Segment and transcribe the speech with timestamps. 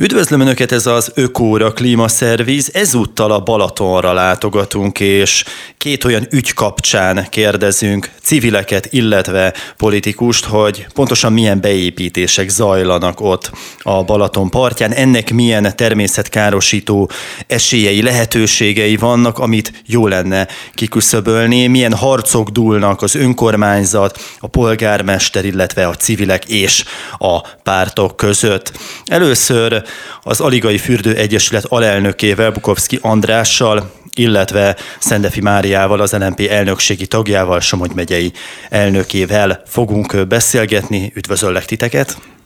[0.00, 2.70] Üdvözlöm Önöket, ez az Ökóra Klímaszerviz.
[2.72, 5.44] Ezúttal a Balatonra látogatunk, és
[5.78, 14.04] két olyan ügy kapcsán kérdezünk civileket, illetve politikust, hogy pontosan milyen beépítések zajlanak ott a
[14.04, 17.10] Balaton partján, ennek milyen természetkárosító
[17.46, 25.86] esélyei, lehetőségei vannak, amit jó lenne kiküszöbölni, milyen harcok dúlnak az önkormányzat, a polgármester, illetve
[25.86, 26.84] a civilek és
[27.18, 28.72] a pártok között.
[29.04, 29.86] Először
[30.22, 37.94] az Aligai Fürdő Egyesület alelnökével, Bukovszki Andrással, illetve Szendefi Máriával, az LNP elnökségi tagjával, Somogy
[37.94, 38.32] megyei
[38.68, 41.12] elnökével fogunk beszélgetni.
[41.14, 42.37] Üdvözöllek titeket!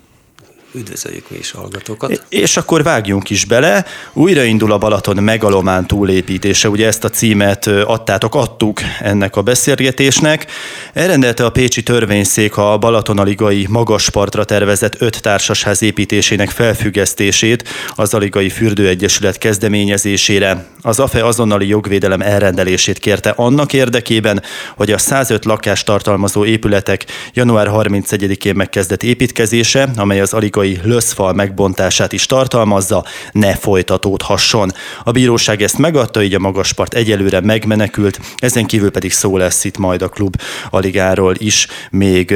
[0.74, 2.24] Üdvözöljük mi is hallgatókat.
[2.28, 3.84] És akkor vágjunk is bele.
[4.12, 6.68] Újraindul a Balaton megalomán túlépítése.
[6.68, 10.46] Ugye ezt a címet adtátok, adtuk ennek a beszélgetésnek.
[10.92, 19.38] Elrendelte a Pécsi törvényszék a Balatonaligai magaspartra tervezett öt társasház építésének felfüggesztését az Aligai Fürdőegyesület
[19.38, 20.66] kezdeményezésére.
[20.82, 24.42] Az AFE azonnali jogvédelem elrendelését kérte annak érdekében,
[24.76, 31.32] hogy a 105 lakást tartalmazó épületek január 31-én megkezdett építkezése, amely az Aligai fizikai löszfal
[31.32, 34.72] megbontását is tartalmazza, ne folytatódhasson.
[35.04, 39.78] A bíróság ezt megadta, így a magaspart egyelőre megmenekült, ezen kívül pedig szó lesz itt
[39.78, 40.40] majd a klub
[40.70, 42.34] aligáról is, még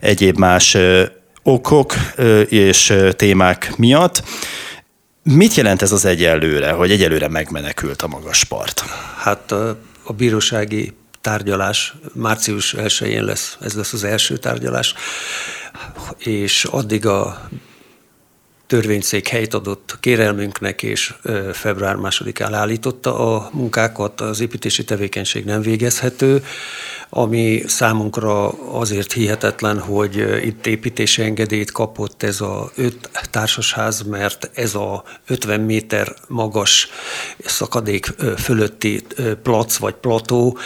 [0.00, 0.76] egyéb más
[1.42, 1.94] okok
[2.48, 4.22] és témák miatt.
[5.22, 8.84] Mit jelent ez az egyelőre, hogy egyelőre megmenekült a magaspart?
[9.18, 9.52] Hát
[10.02, 14.94] a bírósági tárgyalás március 1-én lesz, ez lesz az első tárgyalás
[16.28, 17.48] és addig a
[18.66, 21.14] törvényszék helyt adott kérelmünknek, és
[21.52, 26.44] február másodikán állította a munkákat, az építési tevékenység nem végezhető,
[27.10, 34.74] ami számunkra azért hihetetlen, hogy itt építési engedélyt kapott ez a öt társasház, mert ez
[34.74, 36.88] a 50 méter magas
[37.44, 39.06] szakadék fölötti
[39.42, 40.58] plac vagy plató,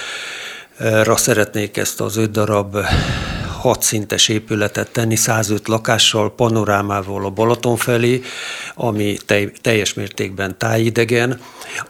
[1.16, 2.76] szeretnék ezt az öt darab
[3.62, 8.22] hat szintes épületet tenni, 105 lakással, panorámával a Balaton felé,
[8.74, 9.16] ami
[9.60, 11.40] teljes mértékben tájidegen,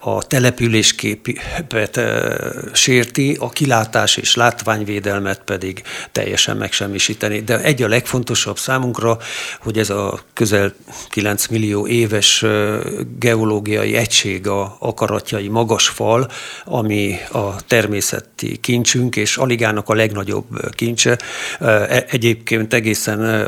[0.00, 2.00] a településképet
[2.72, 7.40] sérti, a kilátás és látványvédelmet pedig teljesen megsemmisíteni.
[7.40, 9.18] De egy a legfontosabb számunkra,
[9.60, 10.74] hogy ez a közel
[11.08, 12.44] 9 millió éves
[13.18, 16.30] geológiai egység, a akaratjai magas fal,
[16.64, 21.18] ami a természeti kincsünk, és Aligának a legnagyobb kincse,
[21.61, 21.61] E,
[22.08, 23.44] egyébként egészen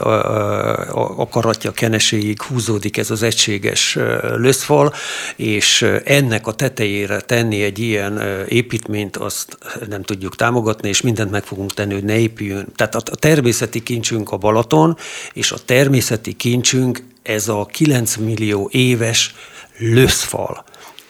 [1.17, 3.99] akaratja keneséig húzódik ez az egységes
[4.37, 4.93] löszfal,
[5.37, 9.59] és ennek a tetejére tenni egy ilyen építményt, azt
[9.89, 12.67] nem tudjuk támogatni, és mindent meg fogunk tenni, hogy ne épüljön.
[12.77, 14.97] Tehát a természeti kincsünk a Balaton,
[15.33, 19.35] és a természeti kincsünk ez a 9 millió éves
[19.79, 20.65] löszfal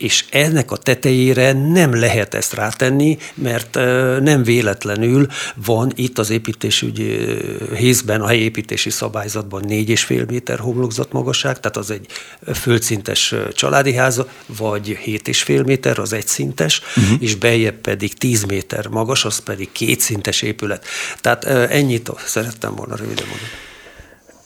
[0.05, 3.75] és ennek a tetejére nem lehet ezt rátenni, mert
[4.21, 7.19] nem véletlenül van itt az építésügyi
[7.75, 12.07] hézben, a helyi építési szabályzatban 4,5 méter homlokzat magasság, tehát az egy
[12.55, 17.23] földszintes családi ház, vagy 7,5 méter, az egyszintes, uh-huh.
[17.23, 20.85] és bejebb pedig 10 méter magas, az pedig kétszintes épület.
[21.21, 23.51] Tehát ennyit szerettem volna röviden mondani.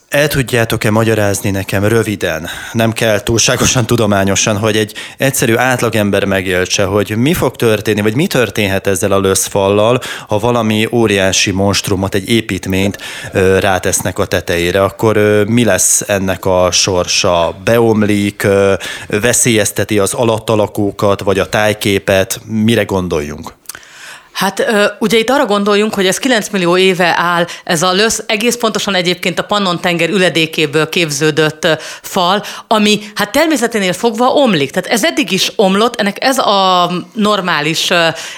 [0.09, 7.17] El tudjátok-e magyarázni nekem röviden, nem kell túlságosan tudományosan, hogy egy egyszerű átlagember megéltse, hogy
[7.17, 12.99] mi fog történni, vagy mi történhet ezzel a löszfallal, ha valami óriási monstrumot, egy építményt
[13.33, 17.55] ö, rátesznek a tetejére, akkor ö, mi lesz ennek a sorsa?
[17.65, 18.75] Beomlik, ö,
[19.07, 23.58] veszélyezteti az alattalakókat, vagy a tájképet, mire gondoljunk?
[24.39, 24.67] Hát
[24.99, 28.95] ugye itt arra gondoljunk, hogy ez 9 millió éve áll, ez a lösz egész pontosan
[28.95, 31.67] egyébként a Pannon-tenger üledékéből képződött
[32.03, 34.71] fal, ami hát természeténél fogva omlik.
[34.71, 37.89] Tehát ez eddig is omlott, ennek ez a normális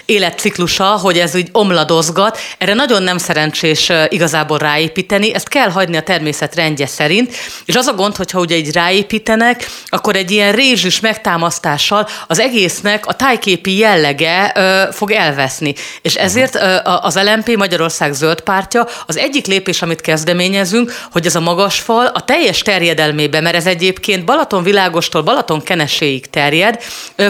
[0.05, 2.39] életciklusa, hogy ez úgy omladozgat.
[2.59, 7.35] Erre nagyon nem szerencsés igazából ráépíteni, ezt kell hagyni a természet rendje szerint,
[7.65, 13.07] és az a gond, hogyha ugye egy ráépítenek, akkor egy ilyen rézsűs megtámasztással az egésznek
[13.07, 14.53] a tájképi jellege
[14.93, 15.75] fog elveszni.
[16.03, 21.41] És ezért az LMP Magyarország zöld pártja az egyik lépés, amit kezdeményezünk, hogy ez a
[21.41, 26.83] magas fal a teljes terjedelmébe, mert ez egyébként Balaton világostól Balaton keneséig terjed,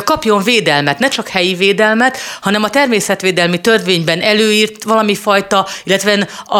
[0.05, 6.59] kapjon védelmet, ne csak helyi védelmet, hanem a természetvédelmi törvényben előírt valami fajta, illetve a,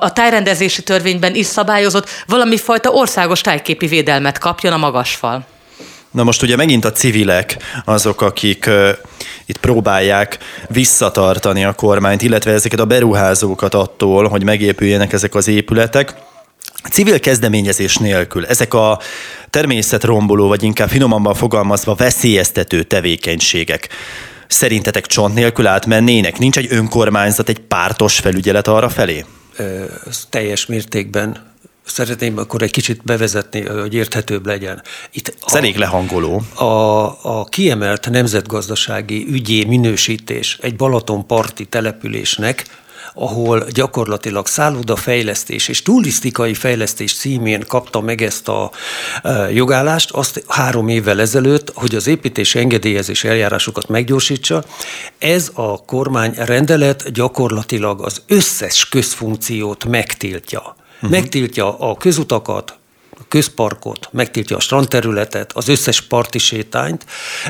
[0.00, 5.46] a tájrendezési törvényben is szabályozott valami fajta országos tájképi védelmet kapjon a magasfal.
[6.10, 8.70] Na most ugye megint a civilek azok, akik
[9.50, 10.38] itt próbálják
[10.68, 16.14] visszatartani a kormányt, illetve ezeket a beruházókat attól, hogy megépüljenek ezek az épületek.
[16.90, 19.00] Civil kezdeményezés nélkül ezek a
[19.50, 23.88] természetromboló, vagy inkább finomabban fogalmazva veszélyeztető tevékenységek
[24.46, 26.38] szerintetek csont nélkül átmennének?
[26.38, 29.24] Nincs egy önkormányzat, egy pártos felügyelet arra felé?
[30.06, 31.49] Ez teljes mértékben
[31.90, 34.82] szeretném akkor egy kicsit bevezetni, hogy érthetőbb legyen.
[35.12, 36.42] Itt a, lehangoló.
[36.54, 36.64] A,
[37.22, 42.64] a kiemelt nemzetgazdasági ügyé minősítés egy Balatonparti településnek
[43.14, 48.70] ahol gyakorlatilag szállodafejlesztés és turisztikai fejlesztés címén kapta meg ezt a
[49.22, 54.64] e, jogállást, azt három évvel ezelőtt, hogy az építési engedélyezés eljárásokat meggyorsítsa.
[55.18, 60.78] Ez a kormány rendelet gyakorlatilag az összes közfunkciót megtiltja.
[61.02, 61.10] Uh-huh.
[61.10, 62.78] Megtiltja a közutakat,
[63.10, 67.04] a közparkot, megtiltja a strandterületet, az összes parti sétányt,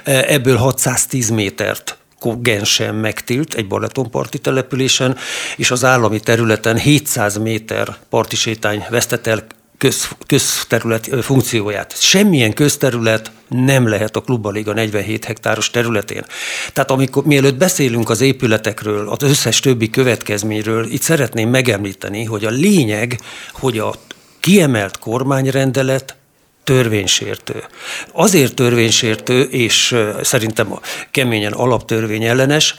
[0.05, 5.17] e, ebből 610 métert Gensen megtilt egy Balatonparti településen,
[5.57, 9.47] és az állami területen 700 méter parti sétány vesztett el
[9.81, 12.01] köz, közterület funkcióját.
[12.01, 16.25] Semmilyen közterület nem lehet a Klubaliga 47 hektáros területén.
[16.73, 22.51] Tehát amikor mielőtt beszélünk az épületekről, az összes többi következményről, itt szeretném megemlíteni, hogy a
[22.51, 23.21] lényeg,
[23.53, 23.95] hogy a
[24.41, 26.17] kiemelt kormányrendelet
[26.65, 27.65] törvénysértő.
[28.13, 30.79] Azért törvénysértő, és szerintem
[31.11, 32.75] keményen alaptörvény ellenes,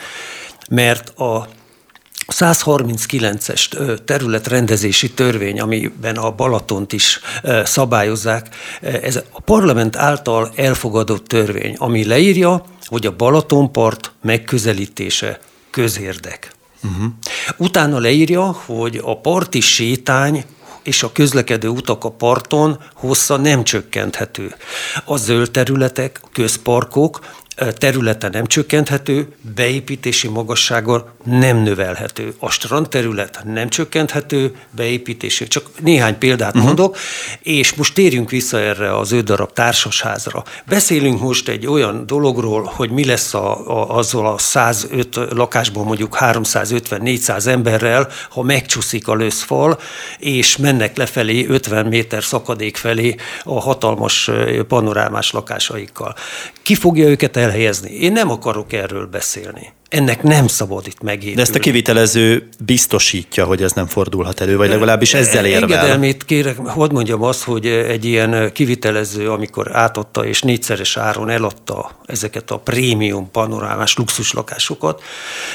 [0.69, 1.47] mert a
[2.31, 7.19] 139-es területrendezési törvény, amiben a Balatont is
[7.63, 15.39] szabályozzák, ez a parlament által elfogadott törvény, ami leírja, hogy a Balatonpart megközelítése
[15.69, 16.51] közérdek.
[16.83, 17.11] Uh-huh.
[17.57, 20.45] Utána leírja, hogy a parti sétány
[20.83, 24.55] és a közlekedő utak a parton hossza nem csökkenthető.
[25.05, 27.19] A zöld területek, közparkok
[27.55, 32.33] területe nem csökkenthető, beépítési magassága nem növelhető.
[32.39, 36.65] A strandterület nem csökkenthető, beépítési, csak néhány példát uh-huh.
[36.65, 36.97] mondok,
[37.41, 40.43] és most térjünk vissza erre az öt darab társasházra.
[40.67, 46.17] Beszélünk most egy olyan dologról, hogy mi lesz a, a, azzal a 105 lakásból mondjuk
[46.19, 49.79] 350-400 emberrel, ha megcsúszik a löszfal,
[50.19, 54.29] és mennek lefelé 50 méter szakadék felé a hatalmas
[54.67, 56.15] panorámás lakásaikkal.
[56.61, 57.91] Ki fogja őket elhelyezni?
[57.91, 61.35] Én nem akarok erről beszélni ennek nem szabad itt megépülni.
[61.35, 65.61] De ezt a kivitelező biztosítja, hogy ez nem fordulhat elő, vagy legalábbis ezzel érvel.
[65.61, 71.91] Engedelmét kérek, hogy mondjam azt, hogy egy ilyen kivitelező, amikor átadta és négyszeres áron eladta
[72.05, 75.01] ezeket a prémium panorámás luxuslakásokat,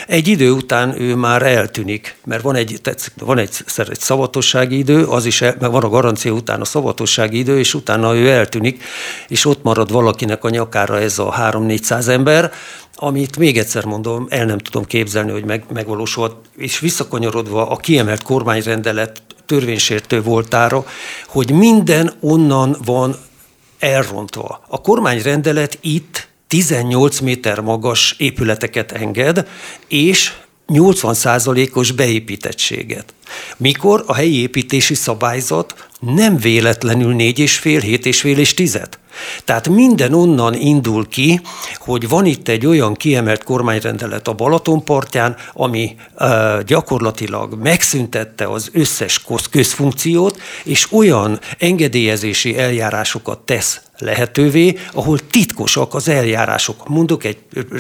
[0.06, 5.04] egy idő után ő már eltűnik, mert van egy, tetszik, van egy, egy szavatossági idő,
[5.04, 8.82] az is, el, meg van a garancia után a szavatossági idő, és utána ő eltűnik,
[9.28, 12.52] és ott marad valakinek a nyakára ez a 3-400 ember,
[12.96, 18.22] amit még egyszer mondom, el nem tudom képzelni, hogy meg, megvalósult, és visszakanyarodva a kiemelt
[18.22, 20.86] kormányrendelet törvénysértő voltára,
[21.26, 23.16] hogy minden onnan van
[23.78, 24.64] elrontva.
[24.68, 29.48] A kormányrendelet itt 18 méter magas épületeket enged,
[29.88, 30.32] és
[30.68, 33.14] 80%-os beépítettséget.
[33.56, 38.80] Mikor a helyi építési szabályzat nem véletlenül 4,5, 7,5 és 10.
[39.44, 41.40] Tehát minden onnan indul ki,
[41.76, 49.24] hogy van itt egy olyan kiemelt kormányrendelet a Balatonpartján, ami uh, gyakorlatilag megszüntette az összes
[49.50, 56.88] közfunkciót, és olyan engedélyezési eljárásokat tesz lehetővé, ahol titkosak az eljárások.
[56.88, 57.38] Mondok egy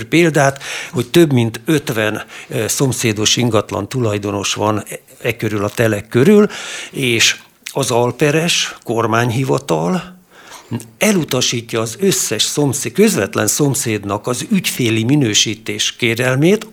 [0.08, 2.24] példát, hogy több mint 50
[2.66, 4.84] szomszédos ingatlan tulajdonos van
[5.22, 6.48] e körül a telek körül,
[6.90, 7.36] és
[7.72, 10.15] az Alperes kormányhivatal
[10.98, 16.66] elutasítja az összes szomszéd, közvetlen szomszédnak az ügyféli minősítés kérelmét,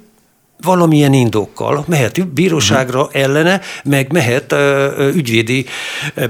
[0.62, 3.22] valamilyen indokkal mehet bíróságra uh-huh.
[3.22, 5.66] ellene, meg mehet ö, ügyvédi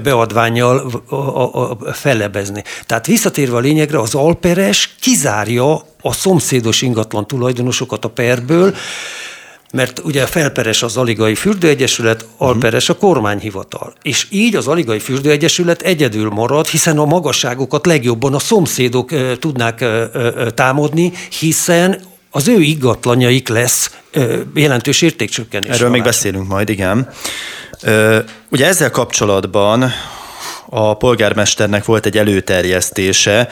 [0.02, 2.62] beadványjal a, a, a fellebezni.
[2.86, 8.74] Tehát visszatérve a lényegre, az alperes kizárja a szomszédos ingatlan tulajdonosokat a perből,
[9.74, 13.92] mert ugye felperes az Aligai Fürdőegyesület, alperes a kormányhivatal.
[14.02, 19.80] És így az Aligai Fürdőegyesület egyedül marad, hiszen a magasságokat legjobban a szomszédok e, tudnák
[19.80, 22.00] e, e, támadni, hiszen
[22.30, 23.90] az ő iggatlanyaik lesz
[24.54, 25.70] jelentős értékcsökkenés.
[25.70, 27.08] Erről még beszélünk majd, igen.
[28.50, 29.92] Ugye ezzel kapcsolatban
[30.76, 33.48] a polgármesternek volt egy előterjesztése.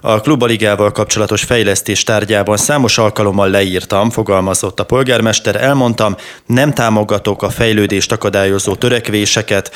[0.00, 6.16] A klubaligával kapcsolatos fejlesztés tárgyában számos alkalommal leírtam, fogalmazott a polgármester, elmondtam,
[6.46, 9.70] nem támogatok a fejlődést akadályozó törekvéseket,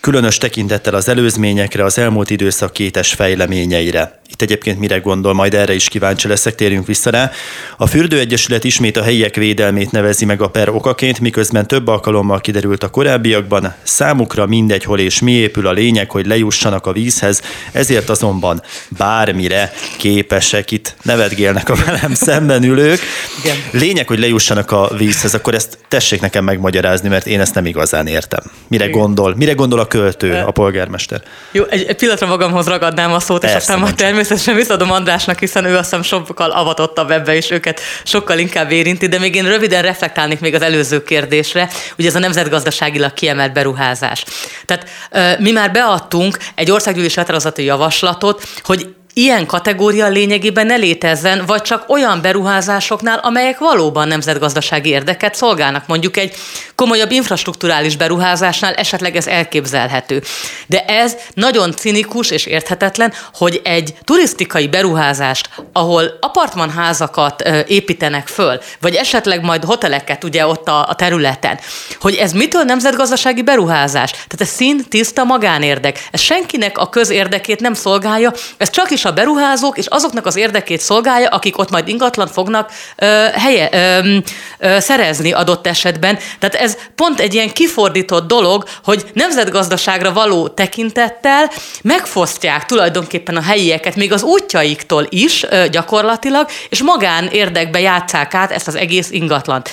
[0.00, 4.20] különös tekintettel az előzményekre, az elmúlt időszak kétes fejleményeire.
[4.30, 7.30] Itt egyébként mire gondol, majd erre is kíváncsi leszek, térjünk vissza rá.
[7.76, 12.82] A Fürdőegyesület ismét a helyiek védelmét nevezi meg a per okaként, miközben több alkalommal kiderült
[12.82, 18.08] a korábbiakban, számukra mindegy, hol és mi épül a lényeg, hogy lejussanak a vízhez, ezért
[18.08, 23.00] azonban bármire képesek, itt nevetgélnek a velem szemben ülők.
[23.42, 23.56] Igen.
[23.70, 28.06] Lényeg, hogy lejussanak a vízhez, akkor ezt tessék nekem megmagyarázni, mert én ezt nem igazán
[28.06, 28.40] értem.
[28.68, 29.00] Mire Igen.
[29.00, 29.34] gondol?
[29.36, 31.22] Mire gondol a költő, a polgármester?
[31.52, 35.38] Jó, egy, egy pillanatra magamhoz ragadnám a szót, Persze, és aztán majd természetesen visszadom Andrásnak,
[35.38, 39.48] hiszen ő azt hiszem sokkal avatottabb ebbe, és őket sokkal inkább érinti, de még én
[39.48, 41.68] röviden reflektálnék még az előző kérdésre,
[41.98, 44.24] ugye ez a nemzetgazdaságilag kiemelt beruházás.
[44.64, 44.86] Tehát
[45.40, 51.84] mi már beadtunk egy országgyűlési határozati javaslatot, hogy ilyen kategória lényegében ne létezzen, vagy csak
[51.88, 55.86] olyan beruházásoknál, amelyek valóban nemzetgazdasági érdeket szolgálnak.
[55.86, 56.34] Mondjuk egy
[56.74, 60.22] komolyabb infrastruktúrális beruházásnál esetleg ez elképzelhető.
[60.66, 68.94] De ez nagyon cinikus és érthetetlen, hogy egy turisztikai beruházást, ahol apartmanházakat építenek föl, vagy
[68.94, 71.58] esetleg majd hoteleket ugye ott a, a területen,
[72.00, 74.10] hogy ez mitől nemzetgazdasági beruházás?
[74.10, 76.08] Tehát ez szín, tiszta magánérdek.
[76.10, 80.80] Ez senkinek a közérdekét nem szolgálja, ez csak is a beruházók és azoknak az érdekét
[80.80, 84.16] szolgálja, akik ott majd ingatlan fognak ö, helye, ö,
[84.58, 86.18] ö, szerezni adott esetben.
[86.38, 91.50] Tehát ez pont egy ilyen kifordított dolog, hogy nemzetgazdaságra való tekintettel
[91.82, 98.50] megfosztják tulajdonképpen a helyieket, még az útjaiktól is ö, gyakorlatilag, és magán érdekbe játszák át
[98.50, 99.70] ezt az egész ingatlant.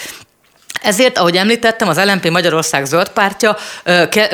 [0.82, 3.58] Ezért, ahogy említettem, az LNP Magyarország zöld pártja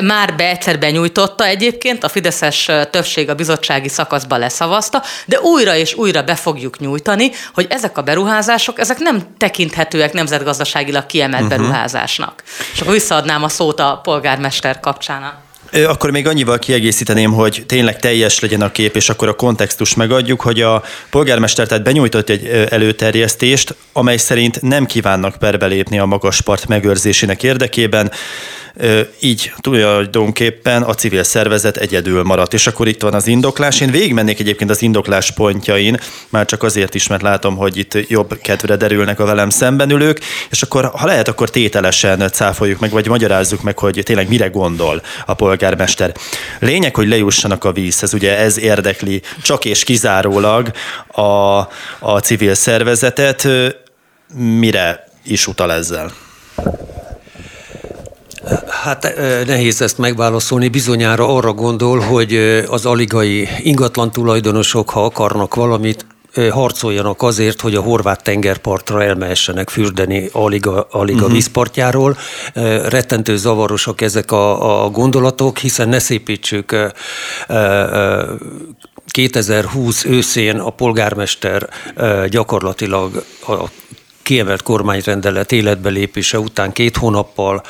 [0.02, 5.94] már be egyszer benyújtotta egyébként, a Fideszes többség a bizottsági szakaszban leszavazta, de újra és
[5.94, 11.58] újra be fogjuk nyújtani, hogy ezek a beruházások, ezek nem tekinthetőek nemzetgazdaságilag kiemelt uh-huh.
[11.58, 12.42] beruházásnak.
[12.72, 15.46] És akkor visszaadnám a szót a polgármester kapcsán.
[15.72, 20.40] Akkor még annyival kiegészíteném, hogy tényleg teljes legyen a kép, és akkor a kontextus megadjuk,
[20.40, 26.66] hogy a polgármester tehát benyújtott egy előterjesztést, amely szerint nem kívánnak perbelépni a magas part
[26.66, 28.10] megőrzésének érdekében,
[29.20, 32.54] így tulajdonképpen a civil szervezet egyedül maradt.
[32.54, 33.80] És akkor itt van az indoklás.
[33.80, 38.38] Én végigmennék egyébként az indoklás pontjain, már csak azért is, mert látom, hogy itt jobb
[38.42, 40.20] kedvre derülnek a velem szemben ülők,
[40.50, 45.02] és akkor, ha lehet, akkor tételesen cáfoljuk meg, vagy magyarázzuk meg, hogy tényleg mire gondol
[45.26, 46.12] a polgármester.
[46.58, 50.70] Lényeg, hogy lejussanak a vízhez, ugye ez érdekli csak és kizárólag
[51.06, 51.22] a,
[51.98, 53.48] a civil szervezetet.
[54.34, 56.12] Mire is utal ezzel?
[58.68, 59.14] Hát
[59.46, 60.68] nehéz ezt megválaszolni.
[60.68, 62.34] Bizonyára arra gondol, hogy
[62.68, 66.06] az aligai ingatlan tulajdonosok, ha akarnak valamit,
[66.50, 71.32] harcoljanak azért, hogy a horvát tengerpartra elmehessenek fürdeni Aliga, Aliga uh-huh.
[71.32, 72.16] vízpartjáról.
[72.88, 76.92] Rettentő zavarosak ezek a, a gondolatok, hiszen ne szépítsük
[79.06, 81.68] 2020 őszén a polgármester
[82.28, 83.64] gyakorlatilag a
[84.22, 87.62] kiemelt kormányrendelet életbe lépése után két hónappal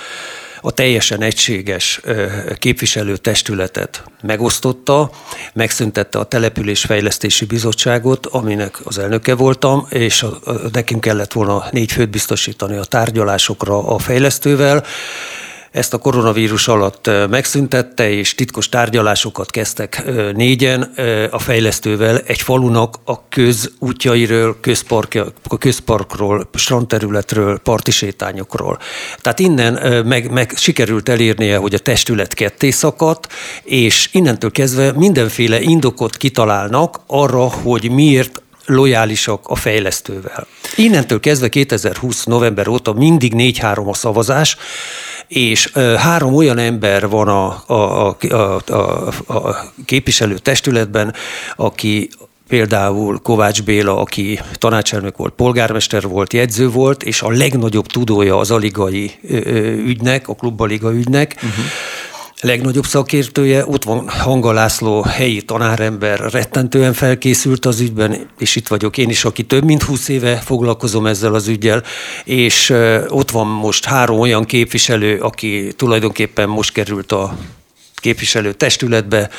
[0.61, 2.01] a teljesen egységes
[2.59, 5.11] képviselő testületet megosztotta,
[5.53, 10.25] megszüntette a Településfejlesztési Bizottságot, aminek az elnöke voltam, és
[10.73, 14.85] nekünk kellett volna négy főt biztosítani a tárgyalásokra a fejlesztővel,
[15.71, 20.03] ezt a koronavírus alatt megszüntette, és titkos tárgyalásokat kezdtek
[20.35, 20.83] négyen
[21.31, 25.19] a fejlesztővel egy falunak a közútjairől, közpark,
[25.59, 28.79] közparkról, strandterületről, parti sétányokról.
[29.21, 33.33] Tehát innen meg, meg sikerült elérnie, hogy a testület ketté szakadt,
[33.63, 40.47] és innentől kezdve mindenféle indokot kitalálnak arra, hogy miért lojálisak a fejlesztővel.
[40.77, 44.57] Innentől kezdve 2020 november óta mindig 4-3 a szavazás,
[45.29, 48.75] és három olyan ember van a, a, a, a,
[49.27, 51.15] a képviselő testületben,
[51.57, 52.09] aki
[52.49, 58.51] például Kovács Béla, aki tanácselnök volt, polgármester volt, jegyző volt, és a legnagyobb tudója az
[58.51, 59.11] aligai
[59.85, 61.35] ügynek, a klubbaliga ügynek.
[61.37, 61.65] Uh-huh
[62.41, 68.99] legnagyobb szakértője, ott van Hanga László, helyi tanárember, rettentően felkészült az ügyben, és itt vagyok
[68.99, 71.83] én is, aki több mint 20 éve foglalkozom ezzel az ügyel,
[72.25, 72.71] és
[73.09, 77.37] ott van most három olyan képviselő, aki tulajdonképpen most került a
[77.99, 79.31] képviselő testületbe,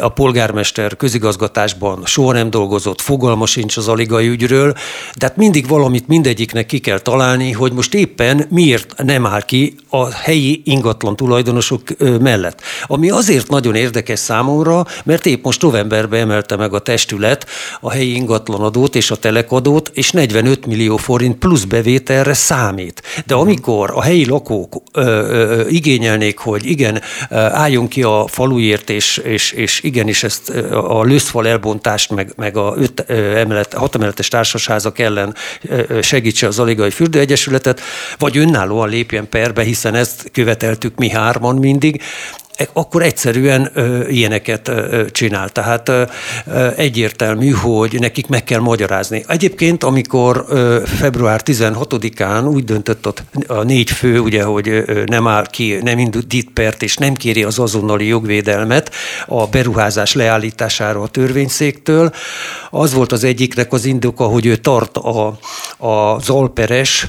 [0.00, 4.72] a polgármester közigazgatásban soha nem dolgozott, fogalma sincs az aligai ügyről,
[5.18, 9.74] de hát mindig valamit mindegyiknek ki kell találni, hogy most éppen miért nem áll ki
[9.88, 11.82] a helyi ingatlan tulajdonosok
[12.20, 12.60] mellett.
[12.86, 17.46] Ami azért nagyon érdekes számomra, mert épp most novemberben emelte meg a testület
[17.80, 23.02] a helyi ingatlanadót és a telekadót, és 45 millió forint plusz bevételre számít.
[23.26, 27.00] De amikor a helyi lakók ö, ö, igényelnék, hogy igen,
[27.30, 32.74] álljon ki a faluért, és, és, és igenis ezt a lőszfal elbontást, meg, meg a
[32.76, 35.34] öt emelet, hat emeletes társasházak ellen
[36.00, 37.80] segítse az Aligai Fürdőegyesületet,
[38.18, 42.02] vagy önállóan lépjen perbe, hiszen ezt követeltük mi hárman mindig,
[42.72, 43.70] akkor egyszerűen
[44.08, 44.70] ilyeneket
[45.12, 45.48] csinál.
[45.48, 45.92] Tehát
[46.76, 49.24] egyértelmű, hogy nekik meg kell magyarázni.
[49.26, 50.44] Egyébként, amikor
[50.84, 56.82] február 16-án úgy döntött a, négy fő, ugye, hogy nem áll ki, nem indít pert,
[56.82, 58.90] és nem kéri az azonnali jogvédelmet
[59.26, 62.12] a beruházás leállítására a törvényszéktől,
[62.70, 65.38] az volt az egyiknek az indoka, hogy ő tart a,
[65.78, 67.08] a Zalperes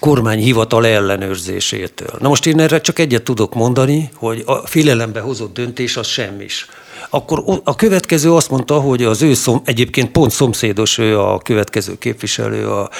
[0.00, 2.16] kormányhivatal ellenőrzésétől.
[2.18, 6.66] Na most én erre csak egyet tudok mondani, hogy a félelembe hozott döntés az semmis.
[7.10, 11.98] Akkor a következő azt mondta, hogy az ő szom, egyébként pont szomszédos ő a következő
[11.98, 12.90] képviselő a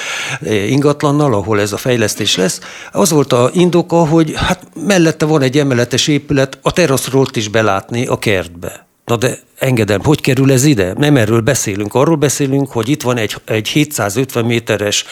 [0.45, 2.61] e, ingatlannal, ahol ez a fejlesztés lesz.
[2.93, 8.07] Az volt a indoka, hogy hát mellette van egy emeletes épület, a teraszról is belátni
[8.07, 8.87] a kertbe.
[9.05, 10.93] Na de engedem, hogy kerül ez ide?
[10.97, 15.05] Nem erről beszélünk, arról beszélünk, hogy itt van egy, egy 750 méteres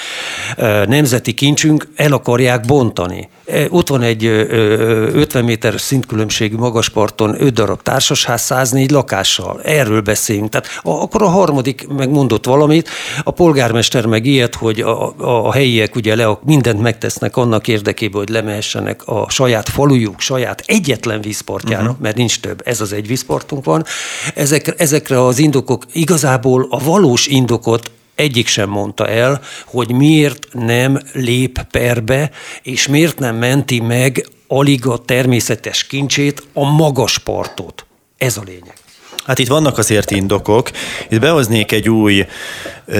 [0.87, 3.29] nemzeti kincsünk, el akarják bontani.
[3.47, 9.61] E, ott van egy 50 méter szintkülönbségű magasparton 5 darab társasház, 104 lakással.
[9.65, 10.49] Erről beszélünk.
[10.49, 12.89] Tehát akkor a harmadik megmondott valamit,
[13.23, 18.29] a polgármester meg ilyet, hogy a, a, helyiek ugye le, mindent megtesznek annak érdekében, hogy
[18.29, 21.99] lemehessenek a saját falujuk, saját egyetlen vízportjára, uh-huh.
[22.01, 23.85] mert nincs több, ez az egy vízportunk van,
[24.41, 31.01] ezekre, ezekre az indokok igazából a valós indokot egyik sem mondta el, hogy miért nem
[31.13, 32.31] lép perbe,
[32.63, 37.87] és miért nem menti meg alig a természetes kincsét, a magas partot.
[38.17, 38.75] Ez a lényeg.
[39.25, 40.71] Hát itt vannak azért indokok.
[41.09, 42.27] Itt behoznék egy új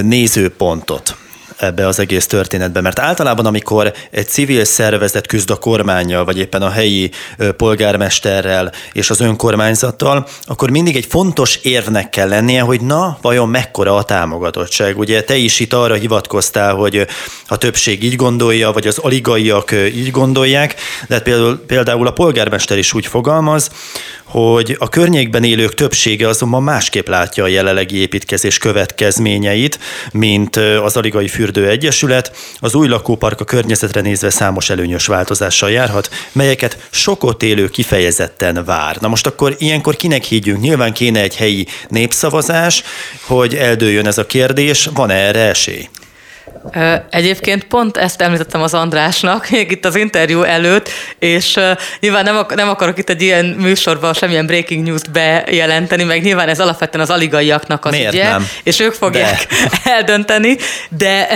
[0.01, 1.15] nézőpontot
[1.57, 2.81] ebbe az egész történetbe.
[2.81, 7.11] Mert általában, amikor egy civil szervezet küzd a kormányjal, vagy éppen a helyi
[7.57, 13.95] polgármesterrel és az önkormányzattal, akkor mindig egy fontos érvnek kell lennie, hogy na, vajon mekkora
[13.95, 14.97] a támogatottság.
[14.97, 17.07] Ugye te is itt arra hivatkoztál, hogy
[17.47, 20.75] a többség így gondolja, vagy az aligaiak így gondolják,
[21.07, 23.69] de hát például, például a polgármester is úgy fogalmaz,
[24.31, 29.79] hogy a környékben élők többsége azonban másképp látja a jelenlegi építkezés következményeit,
[30.11, 32.31] mint az Aligai Fürdő Egyesület.
[32.59, 38.63] Az új lakópark a környezetre nézve számos előnyös változással járhat, melyeket sok ott élő kifejezetten
[38.65, 38.97] vár.
[38.99, 40.61] Na most akkor ilyenkor kinek higgyünk?
[40.61, 42.83] Nyilván kéne egy helyi népszavazás,
[43.21, 44.89] hogy eldőjön ez a kérdés.
[44.93, 45.87] Van-e erre esély?
[47.09, 51.59] Egyébként pont ezt említettem az Andrásnak, még itt az interjú előtt, és
[51.99, 56.47] nyilván nem, ak- nem akarok itt egy ilyen műsorban semmilyen breaking news-t bejelenteni, meg nyilván
[56.49, 58.47] ez alapvetően az aligaiaknak az Miért ügye, nem?
[58.63, 59.91] és ők fogják de.
[59.91, 60.57] eldönteni,
[60.89, 61.27] de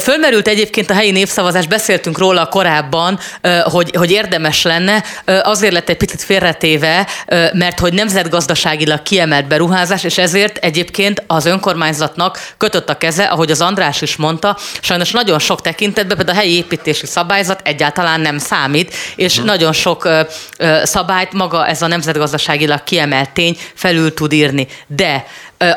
[0.00, 3.18] fölmerült egyébként a helyi népszavazás, beszéltünk róla korábban,
[3.62, 7.06] hogy, hogy érdemes lenne, azért lett egy picit félretéve,
[7.52, 13.60] mert hogy nemzetgazdaságilag kiemelt beruházás, és ezért egyébként az önkormányzatnak kötött a keze, ahogy az
[13.60, 18.94] András is mondta, sajnos nagyon sok tekintetben, például a helyi építési szabályzat egyáltalán nem számít,
[19.16, 19.44] és hmm.
[19.44, 20.20] nagyon sok ö,
[20.58, 24.66] ö, szabályt maga ez a nemzetgazdaságilag kiemelt tény felül tud írni.
[24.86, 25.26] De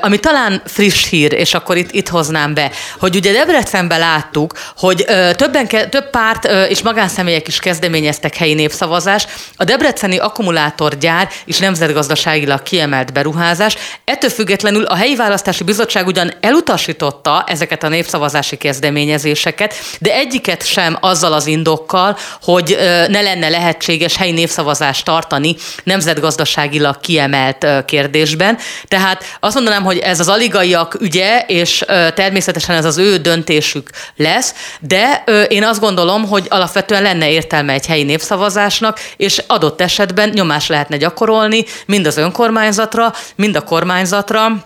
[0.01, 5.05] ami talán friss hír, és akkor itt, itt hoznám be, hogy ugye Debrecenben láttuk, hogy
[5.35, 9.27] többen, több párt és magánszemélyek is kezdeményeztek helyi népszavazás.
[9.55, 13.75] A Debreceni akkumulátorgyár is nemzetgazdaságilag kiemelt beruházás.
[14.05, 20.97] Ettől függetlenül a helyi választási bizottság ugyan elutasította ezeket a népszavazási kezdeményezéseket, de egyiket sem
[20.99, 28.57] azzal az indokkal, hogy ne lenne lehetséges helyi népszavazást tartani nemzetgazdaságilag kiemelt kérdésben.
[28.87, 33.89] Tehát azt mondom, mondanám, hogy ez az aligaiak ügye, és természetesen ez az ő döntésük
[34.15, 40.29] lesz, de én azt gondolom, hogy alapvetően lenne értelme egy helyi népszavazásnak, és adott esetben
[40.29, 44.65] nyomás lehetne gyakorolni mind az önkormányzatra, mind a kormányzatra,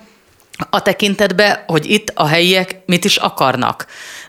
[0.69, 3.85] a tekintetbe, hogy itt a helyiek mit is akarnak.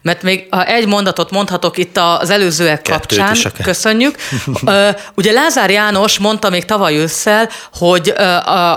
[0.07, 4.16] Mert még ha egy mondatot mondhatok itt az előzőek Kettőt kapcsán, köszönjük.
[5.16, 8.09] Ugye Lázár János mondta még tavaly ősszel, hogy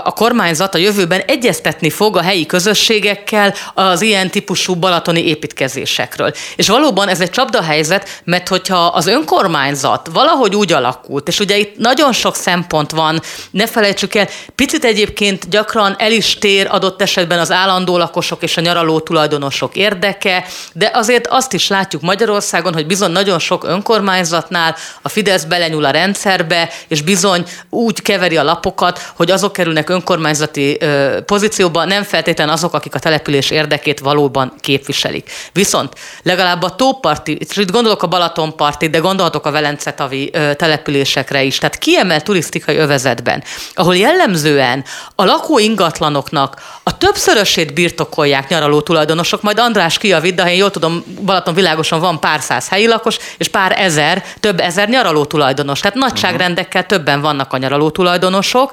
[0.02, 6.32] a kormányzat a jövőben egyeztetni fog a helyi közösségekkel az ilyen típusú balatoni építkezésekről.
[6.56, 11.78] És valóban ez egy csapdahelyzet, mert hogyha az önkormányzat valahogy úgy alakult, és ugye itt
[11.78, 17.38] nagyon sok szempont van, ne felejtsük el, picit egyébként gyakran el is tér adott esetben
[17.38, 22.72] az állandó lakosok és a nyaraló tulajdonosok érdeke, de azért azért azt is látjuk Magyarországon,
[22.72, 28.42] hogy bizony nagyon sok önkormányzatnál a Fidesz belenyúl a rendszerbe, és bizony úgy keveri a
[28.42, 34.52] lapokat, hogy azok kerülnek önkormányzati ö, pozícióba, nem feltétlen azok, akik a település érdekét valóban
[34.60, 35.30] képviselik.
[35.52, 41.42] Viszont legalább a tóparti, és itt gondolok a Balatonparti, de gondolhatok a Velencetavi ö, településekre
[41.42, 43.42] is, tehát kiemelt turisztikai övezetben,
[43.74, 50.48] ahol jellemzően a lakó ingatlanoknak a többszörösét birtokolják nyaraló tulajdonosok, majd András kijavít, de ha
[50.48, 54.88] én jól tudom, Balaton világosan van pár száz helyi lakos, és pár ezer, több ezer
[54.88, 55.80] nyaraló tulajdonos.
[55.80, 58.72] Tehát nagyságrendekkel többen vannak a nyaraló tulajdonosok,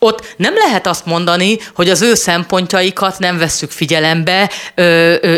[0.00, 4.50] ott nem lehet azt mondani, hogy az ő szempontjaikat nem vesszük figyelembe,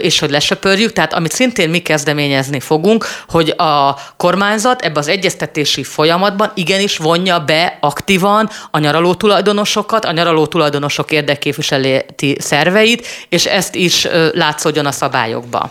[0.01, 0.93] és hogy lesöpörjük.
[0.93, 7.39] Tehát amit szintén mi kezdeményezni fogunk, hogy a kormányzat ebbe az egyeztetési folyamatban igenis vonja
[7.39, 14.93] be aktívan a nyaraló tulajdonosokat, a nyaraló tulajdonosok érdekképviseleti szerveit, és ezt is látszódjon a
[14.93, 15.71] szabályokba.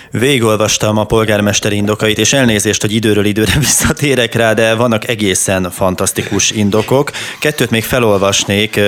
[0.11, 6.51] Végolvastam a polgármester indokait, és elnézést, hogy időről időre visszatérek rá, de vannak egészen fantasztikus
[6.51, 7.11] indokok.
[7.39, 8.79] Kettőt még felolvasnék,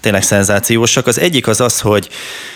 [0.00, 1.06] tényleg szenzációsak.
[1.06, 2.08] Az egyik az az, hogy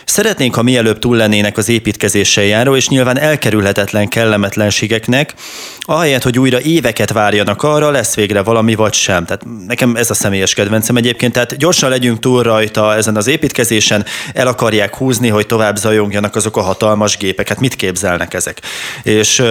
[0.04, 5.34] szeretnénk, ha mielőbb túl lennének az építkezéssel járó, és nyilván elkerülhetetlen kellemetlenségeknek,
[5.80, 9.24] ahelyett, hogy újra éveket várjanak arra, lesz végre valami vagy sem.
[9.24, 11.32] Tehát nekem ez a személyes kedvencem egyébként.
[11.32, 16.56] Tehát gyorsan legyünk túl rajta ezen az építkezésen, el akarják húzni, hogy tovább zajongjanak azok
[16.56, 17.48] a hatalmas gépek.
[17.48, 18.60] Hát mit képzel képzelnek ezek.
[19.02, 19.42] És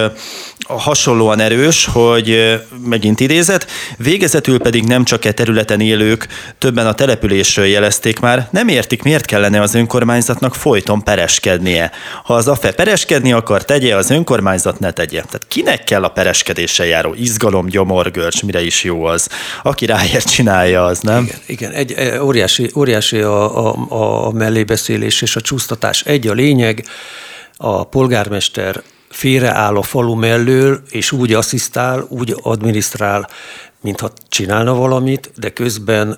[0.68, 7.66] hasonlóan erős, hogy megint idézet, végezetül pedig nem csak e területen élők, többen a településről
[7.66, 11.92] jelezték már, nem értik, miért kellene az önkormányzatnak folyton pereskednie.
[12.24, 15.22] Ha az AFE pereskedni akar, tegye, az önkormányzat ne tegye.
[15.22, 19.30] Tehát kinek kell a pereskedéssel járó izgalom, gyomorgörcs, mire is jó az?
[19.64, 21.24] Aki ráért csinálja, az nem?
[21.24, 21.72] Igen, igen.
[21.72, 23.76] Egy, óriási, óriási a, a,
[24.28, 26.02] a mellébeszélés és a csúsztatás.
[26.02, 26.86] Egy a lényeg,
[27.64, 33.28] a polgármester félreáll a falu mellől, és úgy asszisztál, úgy adminisztrál,
[33.82, 36.12] mintha csinálna valamit, de közben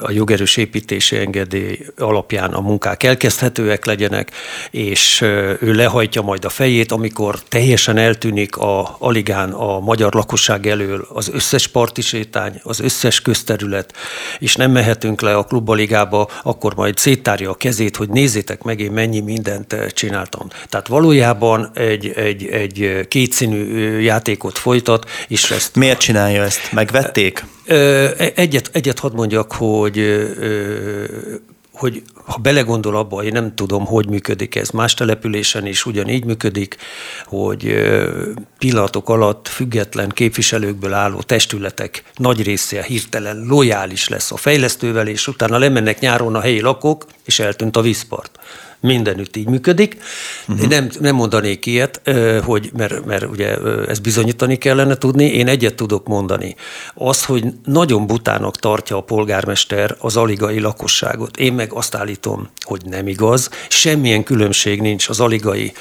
[0.00, 4.30] a jogerős építési engedély alapján a munkák elkezdhetőek legyenek,
[4.70, 5.20] és
[5.60, 11.30] ő lehajtja majd a fejét, amikor teljesen eltűnik a aligán a magyar lakosság elől az
[11.32, 13.92] összes parti sétány, az összes közterület,
[14.38, 18.92] és nem mehetünk le a klubaligába, akkor majd széttárja a kezét, hogy nézzétek meg, én
[18.92, 20.48] mennyi mindent csináltam.
[20.68, 25.76] Tehát valójában egy, egy, egy kétszínű játékot folytat, és ezt...
[25.76, 26.72] Miért csinálja ezt?
[26.78, 27.44] Megvették?
[28.34, 30.26] Egyet, egyet hadd mondjak, hogy
[31.72, 34.70] hogy ha belegondol abba, én nem tudom, hogy működik ez.
[34.70, 36.76] Más településen is ugyanígy működik,
[37.24, 37.74] hogy
[38.58, 45.58] pillanatok alatt független képviselőkből álló testületek nagy része hirtelen lojális lesz a fejlesztővel, és utána
[45.58, 48.38] lemennek nyáron a helyi lakók, és eltűnt a vízpart
[48.80, 49.96] mindenütt így működik.
[50.48, 50.68] Uh-huh.
[50.68, 52.00] Nem, nem mondanék ilyet,
[52.44, 53.56] hogy, mert, mert ugye
[53.88, 55.24] ezt bizonyítani kellene tudni.
[55.24, 56.56] Én egyet tudok mondani.
[56.94, 61.36] Az, hogy nagyon butának tartja a polgármester az aligai lakosságot.
[61.36, 63.50] Én meg azt állítom, hogy nem igaz.
[63.68, 65.72] Semmilyen különbség nincs az aligai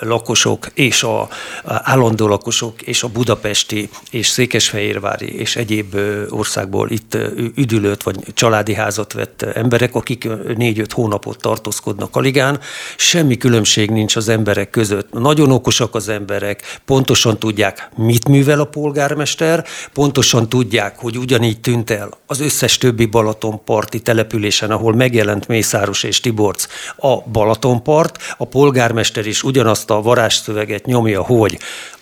[0.00, 1.28] lakosok és a
[1.64, 5.96] állandó lakosok és a budapesti és székesfehérvári és egyéb
[6.28, 7.16] országból itt
[7.54, 12.60] üdülőt vagy családi házat vett emberek, akik négy-öt hónapot tartózkodnak a aligán,
[12.96, 15.12] semmi különbség nincs az emberek között.
[15.12, 21.90] Nagyon okosak az emberek, pontosan tudják, mit művel a polgármester, pontosan tudják, hogy ugyanígy tűnt
[21.90, 29.26] el az összes többi Balatonparti településen, ahol megjelent Mészáros és Tiborc a Balatonpart, a polgármester
[29.26, 31.58] is ugyanazt a varázsszöveget nyomja, hogy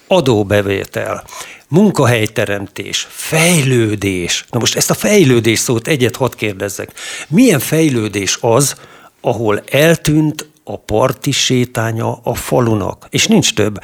[0.06, 1.24] adóbevétel,
[1.68, 4.44] munkahelyteremtés, fejlődés.
[4.50, 6.92] Na most ezt a fejlődés szót egyet hadd kérdezzek.
[7.28, 8.74] Milyen fejlődés az,
[9.24, 13.79] ahol eltűnt a parti sétánya a falunak, és nincs több.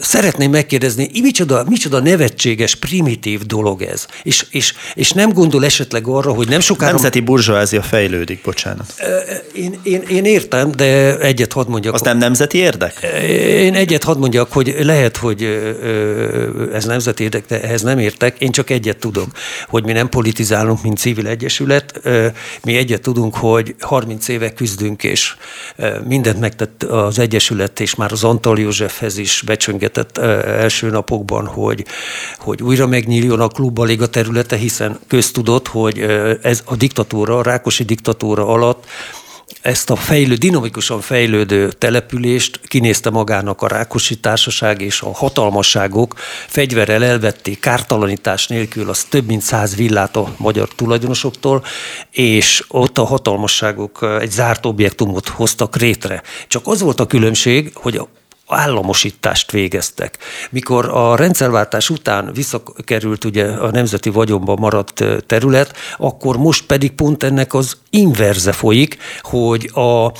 [0.00, 6.32] Szeretném megkérdezni, micsoda, micsoda nevetséges, primitív dolog ez, és, és, és nem gondol esetleg arra,
[6.32, 6.92] hogy nem sokára...
[6.92, 8.94] Nemzeti burzsóázia fejlődik, bocsánat.
[9.52, 11.94] Én, én, én értem, de egyet hadd mondjak...
[11.94, 13.08] Az nem nemzeti érdek?
[13.46, 15.42] Én egyet hadd mondjak, hogy lehet, hogy
[16.72, 18.38] ez nemzeti érdek, de ehhez nem értek.
[18.38, 19.28] Én csak egyet tudok,
[19.68, 22.00] hogy mi nem politizálunk, mint civil egyesület.
[22.64, 25.36] Mi egyet tudunk, hogy 30 éve küzdünk, és
[26.08, 31.84] mi mindent megtett az Egyesület, és már az Antal Józsefhez is becsöngetett első napokban, hogy,
[32.38, 35.98] hogy újra megnyíljon a klubbaliga területe, hiszen köztudott, hogy
[36.42, 38.86] ez a diktatúra, a Rákosi diktatúra alatt
[39.60, 46.14] ezt a fejlő, dinamikusan fejlődő települést kinézte magának a Rákosi Társaság és a hatalmasságok,
[46.46, 51.64] fegyverrel elvették kártalanítás nélkül az több mint száz villát a magyar tulajdonosoktól,
[52.10, 56.22] és ott a hatalmasságok egy zárt objektumot hoztak rétre.
[56.48, 58.08] Csak az volt a különbség, hogy a
[58.46, 60.18] államosítást végeztek.
[60.50, 67.22] Mikor a rendszerváltás után visszakerült ugye a nemzeti vagyonba maradt terület, akkor most pedig pont
[67.22, 70.12] ennek az inverze folyik, hogy a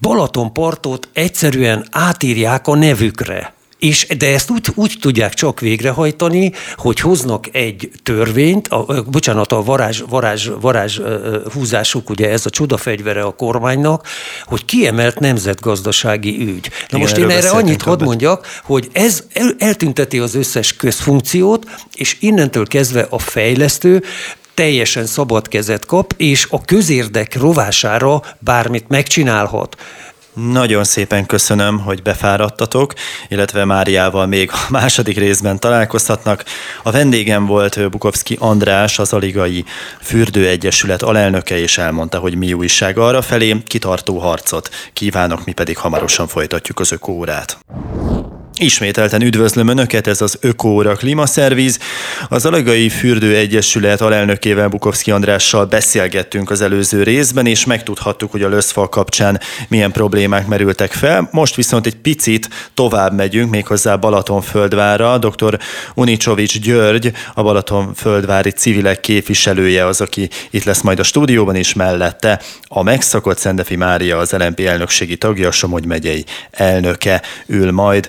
[0.00, 3.56] Balatonpartot egyszerűen átírják a nevükre.
[3.78, 9.62] És, de ezt úgy, úgy tudják csak végrehajtani, hogy hoznak egy törvényt, a, bocsánat, a
[9.62, 11.00] varázs, varázs, varázs
[11.52, 14.06] húzásuk, ugye ez a csodafegyvere a kormánynak,
[14.44, 16.70] hogy kiemelt nemzetgazdasági ügy.
[16.70, 21.66] Na Igen, most én erre annyit hadd mondjak, hogy ez el, eltünteti az összes közfunkciót,
[21.94, 24.02] és innentől kezdve a fejlesztő
[24.54, 29.76] teljesen szabad kezet kap, és a közérdek rovására bármit megcsinálhat.
[30.46, 32.92] Nagyon szépen köszönöm, hogy befáradtatok,
[33.28, 36.44] illetve Máriával még a második részben találkozhatnak.
[36.82, 39.64] A vendégem volt Bukovszki András, az Aligai
[40.00, 46.26] Fürdőegyesület alelnöke, és elmondta, hogy mi újság arra felé, kitartó harcot kívánok, mi pedig hamarosan
[46.26, 47.58] folytatjuk az ökórát.
[48.60, 51.78] Ismételten üdvözlöm Önöket, ez az Ökóra Klimaszerviz.
[52.28, 58.48] Az Alagai Fürdő Egyesület alelnökével Bukovszki Andrással beszélgettünk az előző részben, és megtudhattuk, hogy a
[58.48, 61.28] löszfal kapcsán milyen problémák merültek fel.
[61.32, 65.18] Most viszont egy picit tovább megyünk, méghozzá Balatonföldvára.
[65.18, 65.58] Dr.
[65.94, 72.40] Unicsovics György, a Balatonföldvári civilek képviselője az, aki itt lesz majd a stúdióban, és mellette
[72.68, 78.08] a megszakott Szendefi Mária, az LNP elnökségi tagja, Somogy megyei elnöke ül majd.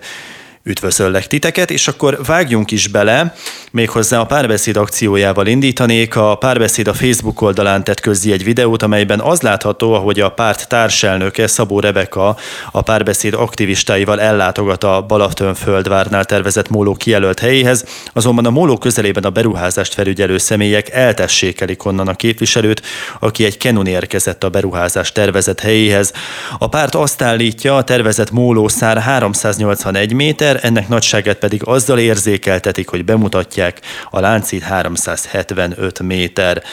[0.70, 3.36] Üdvözöllek titeket, és akkor vágjunk is bele,
[3.72, 6.16] méghozzá a párbeszéd akciójával indítanék.
[6.16, 10.68] A párbeszéd a Facebook oldalán tett közzi egy videót, amelyben az látható, ahogy a párt
[10.68, 12.38] társelnöke Szabó Rebeka
[12.72, 19.30] a párbeszéd aktivistáival ellátogat a Balatonföldvárnál tervezett móló kijelölt helyéhez, azonban a móló közelében a
[19.30, 22.82] beruházást felügyelő személyek eltessékelik onnan a képviselőt,
[23.20, 26.14] aki egy kenun érkezett a beruházás tervezett helyéhez.
[26.58, 33.06] A párt azt állítja, a tervezett mólószár 381 méter, ennek nagyságát pedig azzal érzékeltetik, hogy
[33.06, 36.64] bemutatják a láncít 375 méter.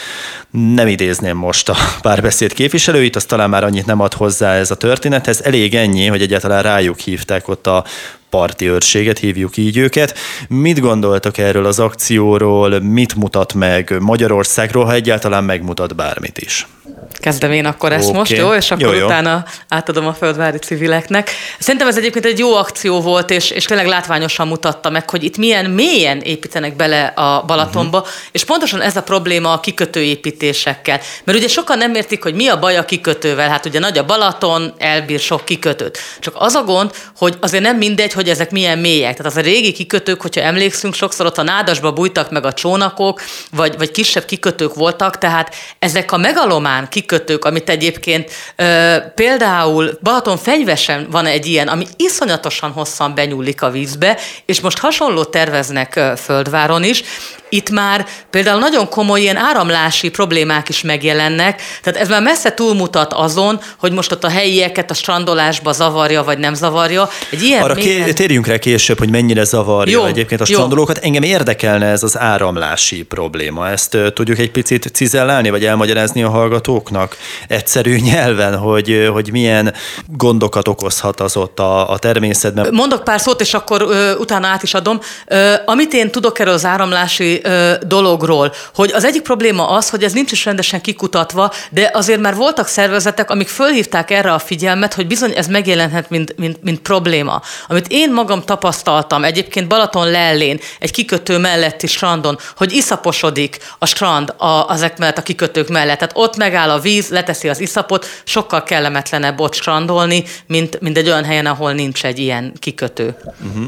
[0.50, 4.76] Nem idézném most a párbeszéd képviselőit, azt talán már annyit nem ad hozzá ez a
[4.76, 5.42] történethez.
[5.42, 7.84] Elég ennyi, hogy egyáltalán rájuk hívták ott a
[8.30, 10.18] parti őrséget, hívjuk így őket.
[10.48, 16.66] Mit gondoltak erről az akcióról, mit mutat meg Magyarországról, ha egyáltalán megmutat bármit is?
[17.12, 18.18] Kezdem én akkor ezt okay.
[18.18, 18.54] most, jó?
[18.54, 19.04] És akkor jó, jó.
[19.04, 21.30] utána átadom a földvári civileknek.
[21.58, 25.36] Szerintem ez egyébként egy jó akció volt, és, és tényleg látványosan mutatta meg, hogy itt
[25.36, 28.12] milyen mélyen építenek bele a Balatonba, uh-huh.
[28.32, 31.00] és pontosan ez a probléma a kikötőépítésekkel.
[31.24, 33.48] Mert ugye sokan nem értik, hogy mi a baj a kikötővel.
[33.48, 35.98] Hát ugye nagy a Balaton, elbír sok kikötőt.
[36.20, 39.16] Csak az a gond, hogy azért nem mindegy, hogy ezek milyen mélyek.
[39.16, 43.22] Tehát az a régi kikötők, hogyha emlékszünk, sokszor ott a nádasba bújtak meg a csónakok,
[43.50, 50.36] vagy, vagy kisebb kikötők voltak, tehát ezek a megalomán kikötők, amit egyébként ö, például Balaton
[50.36, 56.84] fenyvesen van egy ilyen, ami iszonyatosan hosszan benyúlik a vízbe, és most hasonló terveznek Földváron
[56.84, 57.02] is,
[57.48, 63.12] itt már például nagyon komoly ilyen áramlási problémák is megjelennek, tehát ez már messze túlmutat
[63.12, 67.08] azon, hogy most ott a helyieket a strandolásba zavarja, vagy nem zavarja.
[67.30, 68.14] Egy ilyen Arra mélyen...
[68.14, 70.96] térjünk rá később, hogy mennyire zavarja jó, egyébként a strandolókat.
[70.96, 71.02] Jó.
[71.02, 73.68] Engem érdekelne ez az áramlási probléma.
[73.68, 77.16] Ezt uh, tudjuk egy picit cizellálni, vagy elmagyarázni a hallgatóknak
[77.48, 79.74] egyszerű nyelven, hogy, hogy milyen
[80.06, 82.74] gondokat okozhat az ott a, a természetben.
[82.74, 85.00] Mondok pár szót, és akkor uh, utána át is adom.
[85.30, 87.40] Uh, amit én tudok erről az áramlási
[87.86, 92.34] dologról, hogy az egyik probléma az, hogy ez nincs is rendesen kikutatva, de azért már
[92.34, 97.42] voltak szervezetek, amik fölhívták erre a figyelmet, hogy bizony ez megjelenhet, mint, mint, mint probléma.
[97.68, 104.34] Amit én magam tapasztaltam, egyébként Balaton lellén, egy kikötő melletti strandon, hogy iszaposodik a strand
[104.36, 105.98] a, ezek mellett a kikötők mellett.
[105.98, 111.06] Tehát ott megáll a víz, leteszi az iszapot, sokkal kellemetlenebb ott strandolni, mint, mint egy
[111.06, 113.16] olyan helyen, ahol nincs egy ilyen kikötő.
[113.46, 113.66] Uh-huh.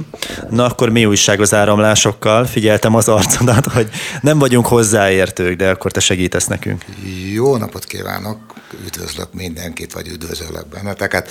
[0.51, 2.45] Na akkor mi újság az áramlásokkal?
[2.45, 6.85] Figyeltem az arcodat bocsánat, hogy nem vagyunk hozzáértők, de akkor te segítesz nekünk.
[7.33, 8.38] Jó napot kívánok,
[8.87, 11.31] üdvözlök mindenkit, vagy üdvözöllek benneteket.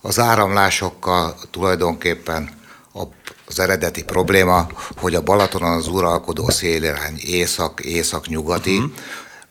[0.00, 2.50] Az áramlásokkal tulajdonképpen
[3.46, 4.66] az eredeti probléma,
[4.96, 8.92] hogy a Balatonon az uralkodó szélirány észak-észak-nyugati, uh-huh.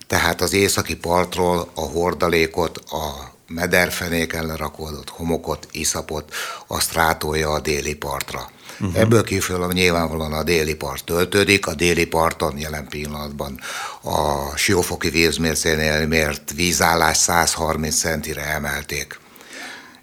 [0.08, 6.34] tehát az északi partról a hordalékot, a mederfenéken lerakódott homokot, iszapot,
[6.68, 8.50] azt rátolja a déli partra.
[8.80, 9.00] Uh-huh.
[9.00, 13.60] Ebből kifolyólag nyilvánvalóan a déli part töltődik, a déli parton jelen pillanatban
[14.02, 19.20] a siófoki vízmércénél mért vízállás 130 centire emelték.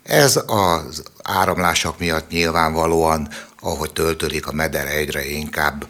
[0.03, 3.29] Ez az áramlások miatt nyilvánvalóan,
[3.61, 5.87] ahogy töltődik a meder egyre inkább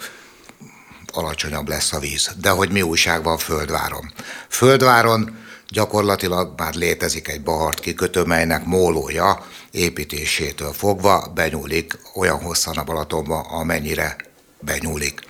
[1.13, 2.31] alacsonyabb lesz a víz.
[2.41, 4.13] De hogy mi újság van Földváron?
[4.49, 5.39] Földváron
[5.71, 13.41] gyakorlatilag már létezik egy Bahart kikötő, melynek mólója építésétől fogva benyúlik olyan hosszan a Balatonba,
[13.41, 14.17] amennyire
[14.61, 15.21] benyúlik.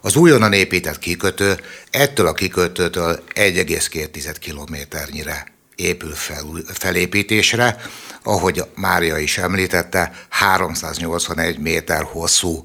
[0.00, 7.76] Az újonnan épített kikötő ettől a kikötőtől 1,2 kilométernyire épül fel, felépítésre,
[8.22, 12.64] ahogy Mária is említette, 381 méter hosszú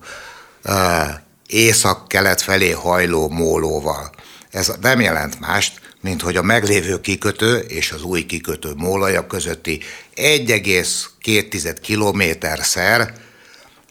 [1.47, 4.09] észak-kelet felé hajló mólóval.
[4.51, 9.81] Ez nem jelent mást, mint hogy a meglévő kikötő és az új kikötő mólaja közötti
[10.15, 13.13] 1,2 kilométer szer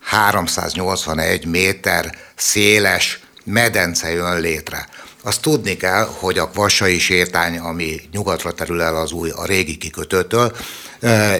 [0.00, 4.88] 381 méter széles medence jön létre.
[5.22, 9.76] Azt tudni kell, hogy a Vassai sétány, ami nyugatra terül el az új, a régi
[9.76, 10.56] kikötőtől,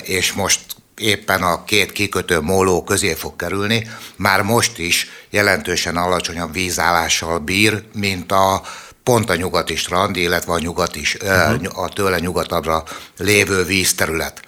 [0.02, 0.60] és most
[0.96, 7.82] éppen a két kikötő móló közé fog kerülni, már most is jelentősen alacsonyabb vízállással bír,
[7.92, 8.62] mint a
[9.07, 11.79] pont a nyugati strand, illetve a, nyugati, uh-huh.
[11.79, 12.85] a tőle nyugatabbra
[13.19, 14.40] lévő vízterület.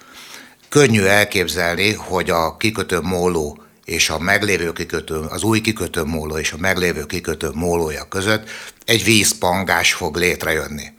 [0.69, 6.51] Könnyű elképzelni, hogy a kikötő móló és a meglévő kikötő, az új kikötő móló és
[6.51, 8.49] a meglévő kikötő mólója között
[8.85, 10.93] egy vízpangás fog létrejönni.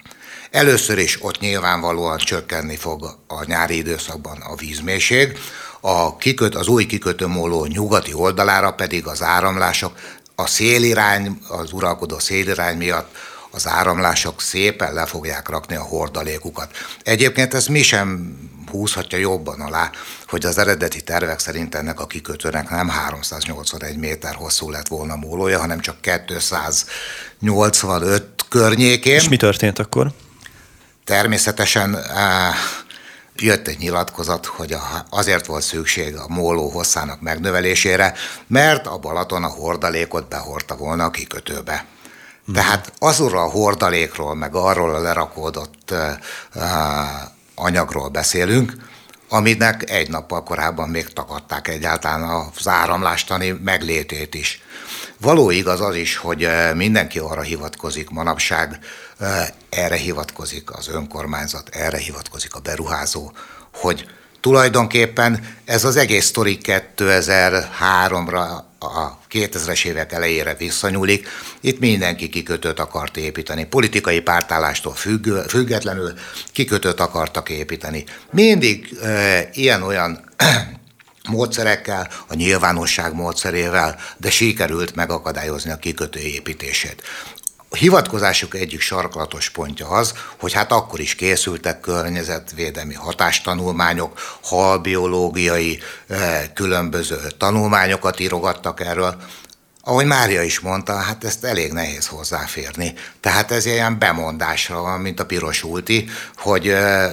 [0.50, 5.38] Először is ott nyilvánvalóan csökkenni fog a nyári időszakban a vízmélység,
[5.80, 9.92] a kiköt, az új kikötőmóló nyugati oldalára pedig az áramlások
[10.34, 13.16] a szélirány, az uralkodó szélirány miatt
[13.50, 16.70] az áramlások szépen le fogják rakni a hordalékukat.
[17.02, 18.38] Egyébként ez mi sem
[18.70, 19.90] húzhatja jobban alá,
[20.26, 25.58] hogy az eredeti tervek szerint ennek a kikötőnek nem 381 méter hosszú lett volna mólója,
[25.58, 29.14] hanem csak 285 környékén.
[29.14, 30.12] És mi történt akkor?
[31.04, 32.54] Természetesen eh,
[33.36, 34.76] jött egy nyilatkozat, hogy
[35.10, 38.14] azért volt szükség a móló hosszának megnövelésére,
[38.46, 41.86] mert a Balaton a hordalékot behordta volna a kikötőbe.
[42.54, 45.94] Tehát azról a hordalékról, meg arról a lerakódott
[47.54, 48.76] anyagról beszélünk,
[49.28, 54.62] aminek egy nappal korábban még takadták egyáltalán az áramlástani meglétét is.
[55.20, 58.78] Való igaz az is, hogy mindenki arra hivatkozik manapság,
[59.68, 63.32] erre hivatkozik az önkormányzat, erre hivatkozik a beruházó,
[63.74, 64.06] hogy
[64.40, 71.28] tulajdonképpen ez az egész sztori 2003-ra a 2000-es évek elejére visszanyúlik.
[71.60, 73.64] Itt mindenki kikötőt akart építeni.
[73.64, 76.12] Politikai pártállástól függ, függetlenül
[76.52, 78.04] kikötőt akartak építeni.
[78.30, 80.24] Mindig e, ilyen-olyan
[81.28, 87.02] módszerekkel, a nyilvánosság módszerével, de sikerült megakadályozni a kikötő építését.
[87.72, 96.44] A hivatkozásuk egyik sarkalatos pontja az, hogy hát akkor is készültek környezetvédelmi hatástanulmányok, halbiológiai eh,
[96.54, 99.16] különböző tanulmányokat írogattak erről.
[99.82, 102.94] Ahogy Mária is mondta, hát ezt elég nehéz hozzáférni.
[103.20, 107.12] Tehát ez ilyen bemondásra van, mint a piros ulti, hogy eh,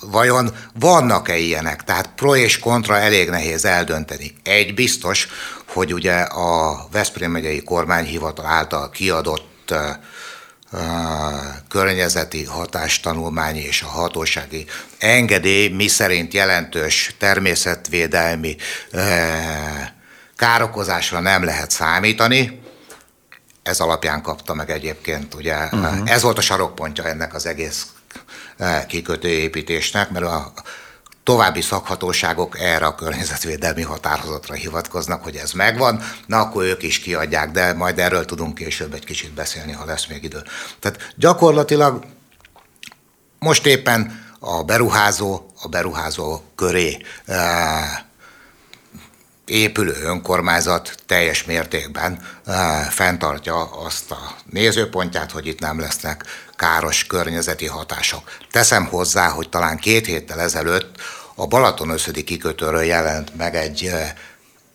[0.00, 1.84] vajon vannak-e ilyenek?
[1.84, 4.34] Tehát pro és kontra elég nehéz eldönteni.
[4.42, 5.28] Egy biztos,
[5.66, 9.52] hogy ugye a Veszprém megyei kormányhivatal által kiadott
[11.68, 14.66] környezeti hatástanulmány és a hatósági
[14.98, 18.56] engedély, mi szerint jelentős természetvédelmi
[20.36, 22.62] károkozásra nem lehet számítani.
[23.62, 26.10] Ez alapján kapta meg egyébként, ugye, uh-huh.
[26.10, 27.86] ez volt a sarokpontja ennek az egész
[28.86, 30.52] kikötőépítésnek, mert a
[31.24, 37.50] további szakhatóságok erre a környezetvédelmi határozatra hivatkoznak, hogy ez megvan, na akkor ők is kiadják,
[37.50, 40.42] de majd erről tudunk később egy kicsit beszélni, ha lesz még idő.
[40.78, 42.04] Tehát gyakorlatilag
[43.38, 48.12] most éppen a beruházó, a beruházó köré e,
[49.46, 52.52] épülő önkormányzat teljes mértékben e,
[52.90, 56.24] fenntartja azt a nézőpontját, hogy itt nem lesznek
[56.56, 58.36] káros környezeti hatások.
[58.50, 61.00] Teszem hozzá, hogy talán két héttel ezelőtt
[61.34, 63.90] a Balaton összödi kikötőről jelent meg egy,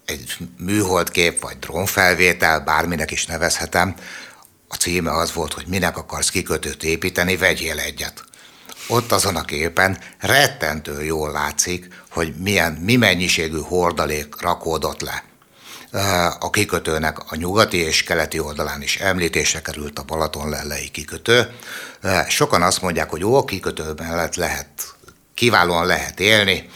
[0.05, 3.95] egy műholdkép, vagy drónfelvétel, bárminek is nevezhetem.
[4.67, 8.23] A címe az volt, hogy minek akarsz kikötőt építeni, vegyél egyet.
[8.91, 15.23] Ott azon a képen rettentő jól látszik, hogy milyen, mi mennyiségű hordalék rakódott le
[16.39, 21.51] a kikötőnek a nyugati és keleti oldalán is említésre került a Balaton lellei kikötő.
[22.27, 24.67] Sokan azt mondják, hogy jó, a kikötő mellett lehet,
[25.33, 26.69] kiválóan lehet élni,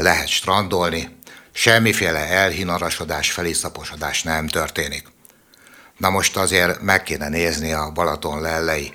[0.00, 1.18] lehet strandolni,
[1.52, 5.06] semmiféle elhinarasodás, feliszaposodás nem történik.
[5.96, 8.92] Na most azért meg kéne nézni a Balaton lellei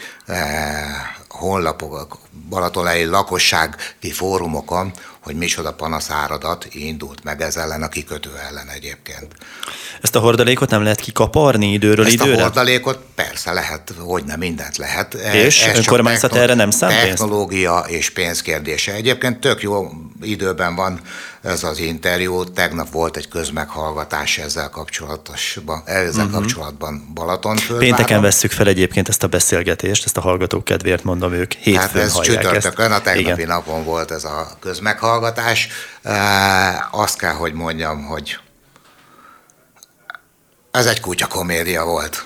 [1.32, 2.18] honlapok,
[2.50, 9.36] Balatonlei lakossági fórumokon, hogy micsoda panaszáradat indult meg ez ellen a kikötő ellen egyébként.
[10.02, 12.40] Ezt a hordalékot nem lehet kikaparni időről Ezt időre?
[12.40, 15.14] a hordalékot persze lehet, hogy nem mindent lehet.
[15.14, 17.06] És Ez önkormányzat erre nem szám pénzt?
[17.06, 18.94] Technológia és pénz kérdése.
[18.94, 19.92] Egyébként tök jó
[20.22, 21.02] időben van
[21.42, 22.44] ez az interjú.
[22.44, 26.40] Tegnap volt egy közmeghallgatás ezzel kapcsolatosban, ezzel uh-huh.
[26.40, 27.96] kapcsolatban Balatonföldváron.
[27.96, 31.96] Pénteken vesszük fel egyébként ezt a beszélgetést, ezt a hallgatók kedvéért mondom, ők hétfőn Hát
[31.96, 33.00] ez csütörtökön, ezt.
[33.00, 33.48] a tegnapi Igen.
[33.48, 35.11] napon volt ez a közmeghallgatás.
[36.02, 38.40] E, azt kell, hogy mondjam, hogy
[40.72, 42.24] ez egy kutya komédia volt.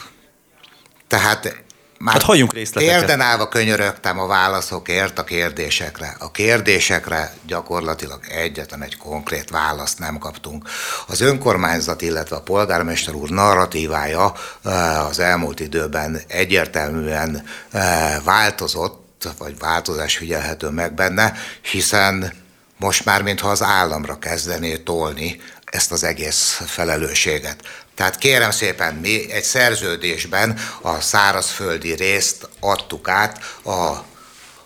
[1.08, 1.64] Tehát
[1.98, 3.02] már Hát halljunk részleteket.
[3.02, 6.16] Érden állva könyörögtem a válaszokért a kérdésekre.
[6.20, 10.70] A kérdésekre gyakorlatilag egyetlen egy konkrét választ nem kaptunk.
[11.08, 14.34] Az önkormányzat, illetve a polgármester úr narratívája
[14.64, 19.04] eh, az elmúlt időben egyértelműen eh, változott,
[19.38, 22.34] vagy változás figyelhető meg benne, hiszen
[22.78, 27.62] most már mintha az államra kezdené tolni ezt az egész felelősséget.
[27.96, 33.72] Tehát kérem szépen, mi egy szerződésben a szárazföldi részt adtuk át a,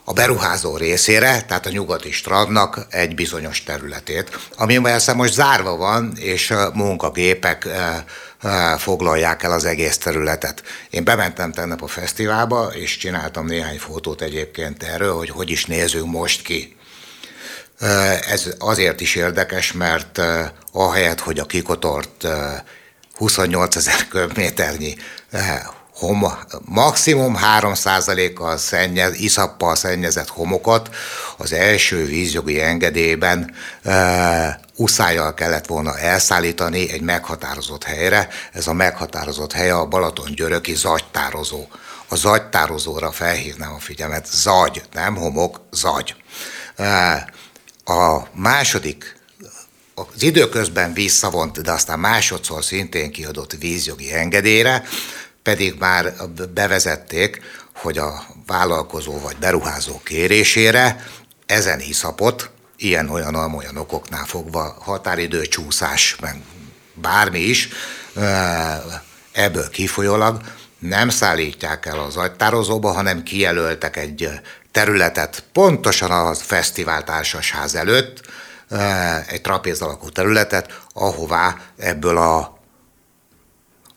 [0.04, 6.14] a beruházó részére, tehát a nyugati strandnak egy bizonyos területét, ami persze most zárva van,
[6.18, 7.68] és munkagépek
[8.78, 10.64] foglalják el az egész területet.
[10.90, 16.12] Én bementem tegnap a fesztiválba, és csináltam néhány fotót egyébként erről, hogy hogy is nézünk
[16.12, 16.78] most ki.
[18.30, 20.22] Ez azért is érdekes, mert
[20.72, 22.28] ahelyett, hogy a kikotort
[23.14, 24.96] 28 ezer köbméternyi
[26.00, 26.34] hom,
[26.66, 30.90] maximum 3%-kal szennyez, iszappal szennyezett homokot
[31.38, 33.54] az első vízjogi engedélyben
[33.84, 38.28] e, uszájjal kellett volna elszállítani egy meghatározott helyre.
[38.54, 41.68] Ez a meghatározott helye a Balaton-Györöki zagytározó.
[42.08, 44.28] A zagytározóra felhívnám a figyelmet.
[44.32, 46.16] Zagy, nem homok, zagy.
[46.76, 47.28] E,
[47.90, 49.18] a második
[49.96, 54.84] az időközben visszavont, de aztán másodszor szintén kiadott vízjogi engedélyre,
[55.44, 56.14] pedig már
[56.54, 57.42] bevezették,
[57.76, 61.06] hogy a vállalkozó vagy beruházó kérésére
[61.46, 66.42] ezen hiszapot, ilyen-olyan-olyan okoknál fogva határidő csúszás, meg
[66.94, 67.70] bármi is,
[69.32, 70.42] ebből kifolyólag
[70.80, 74.30] nem szállítják el az agytározóba, hanem kijelöltek egy
[74.72, 78.22] területet pontosan a fesztivál társasház előtt,
[79.28, 82.58] egy trapéz alakú területet, ahová ebből a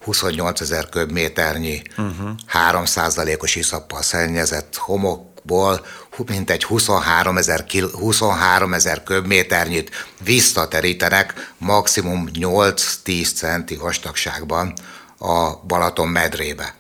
[0.05, 2.31] 28 ezer köbméternyi uh-huh.
[2.71, 5.87] 3%-os iszappal szennyezett homokból
[6.27, 9.91] mintegy 23 ezer 23 ezer köbméternyit
[10.25, 14.73] visszaterítenek maximum 8-10 centi vastagságban
[15.19, 16.75] a Balaton medrébe.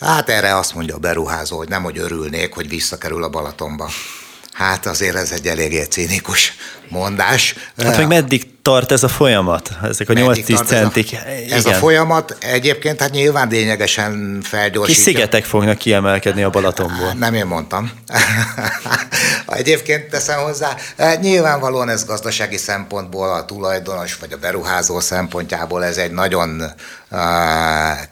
[0.00, 3.88] Hát erre azt mondja a beruházó, hogy nem, hogy örülnék, hogy visszakerül a Balatonba.
[4.56, 6.52] Hát azért ez egy eléggé cínikus
[6.88, 7.54] mondás.
[7.76, 9.70] Hát meg meddig tart ez a folyamat?
[9.82, 11.12] Ezek a 8-10 centik.
[11.12, 15.02] Ez a, ez a folyamat egyébként hát nyilván lényegesen felgyorsítja.
[15.02, 17.12] Kis szigetek fognak kiemelkedni a Balatonból.
[17.12, 17.90] Nem én mondtam.
[19.46, 20.76] egyébként teszem hozzá,
[21.20, 26.62] nyilvánvalóan ez gazdasági szempontból a tulajdonos vagy a beruházó szempontjából ez egy nagyon
[27.10, 27.18] uh,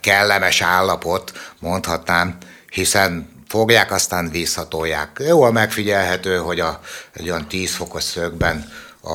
[0.01, 2.37] kellemes állapot, mondhatnám,
[2.71, 5.23] hiszen fogják, aztán visszatolják.
[5.29, 6.81] Jól megfigyelhető, hogy a,
[7.13, 9.15] egy olyan 10 fokos szögben a,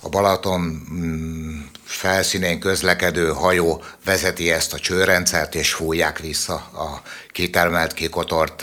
[0.00, 0.60] a Balaton
[0.92, 8.62] mm, felszínén közlekedő hajó vezeti ezt a csőrendszert, és fújják vissza a kitermelt, kikotort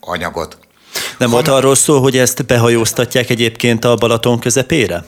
[0.00, 0.58] anyagot.
[1.18, 5.04] Nem volt arról szó, hogy ezt behajóztatják egyébként a Balaton közepére?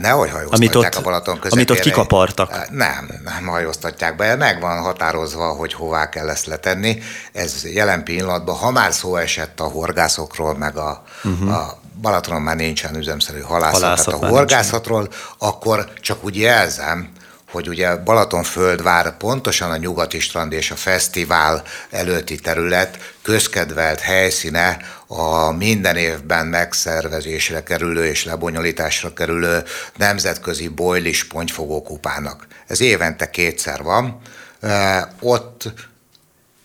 [0.00, 1.54] Nehogy hajóztatják amit ott, a Balaton közepére.
[1.54, 2.70] Amit ott kikapartak.
[2.70, 4.36] Nem, nem hajóztatják be.
[4.36, 6.98] Meg van határozva, hogy hová kell ezt letenni.
[7.32, 11.56] Ez jelen pillanatban, ha már szó esett a horgászokról, meg a, uh-huh.
[11.56, 15.20] a Balatonon már nincsen üzemszerű halászat, halászat tehát a horgászatról, nincsen.
[15.38, 17.10] akkor csak úgy jelzem,
[17.50, 24.76] hogy ugye Balatonföldvár pontosan a nyugati strand és a fesztivál előtti terület közkedvelt helyszíne
[25.06, 29.62] a minden évben megszervezésre kerülő és lebonyolításra kerülő
[29.96, 32.46] nemzetközi bojlis pontyfogókupának.
[32.66, 34.20] Ez évente kétszer van.
[35.20, 35.72] Ott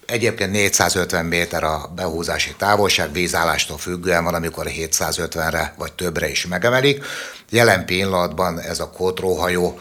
[0.05, 7.05] Egyébként 450 méter a behúzási távolság, vízállástól függően van, amikor 750-re vagy többre is megemelik.
[7.49, 9.79] Jelen pillanatban ez a kótróhajó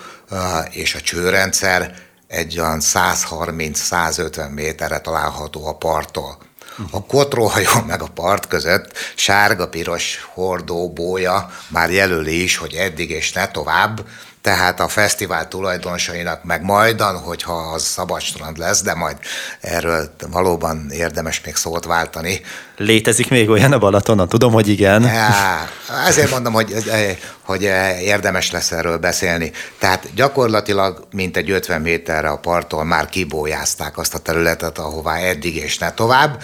[0.70, 1.94] és a csőrendszer
[2.26, 6.38] egy olyan 130-150 méterre található a parttól.
[6.90, 13.32] A kotróhajó meg a part között sárga-piros hordó bója már jelöli is, hogy eddig és
[13.32, 14.04] ne tovább,
[14.42, 19.16] tehát a fesztivál tulajdonosainak, meg majdan, hogyha az szabad strand lesz, de majd
[19.60, 22.40] erről valóban érdemes még szót váltani.
[22.76, 24.28] Létezik még olyan a Balatonon?
[24.28, 25.02] Tudom, hogy igen.
[25.02, 25.68] Ja,
[26.06, 26.74] ezért mondom, hogy,
[27.42, 27.62] hogy
[28.00, 29.52] érdemes lesz erről beszélni.
[29.78, 35.78] Tehát gyakorlatilag mintegy 50 méterre a parttól már kibójázták azt a területet, ahová eddig és
[35.78, 36.42] ne tovább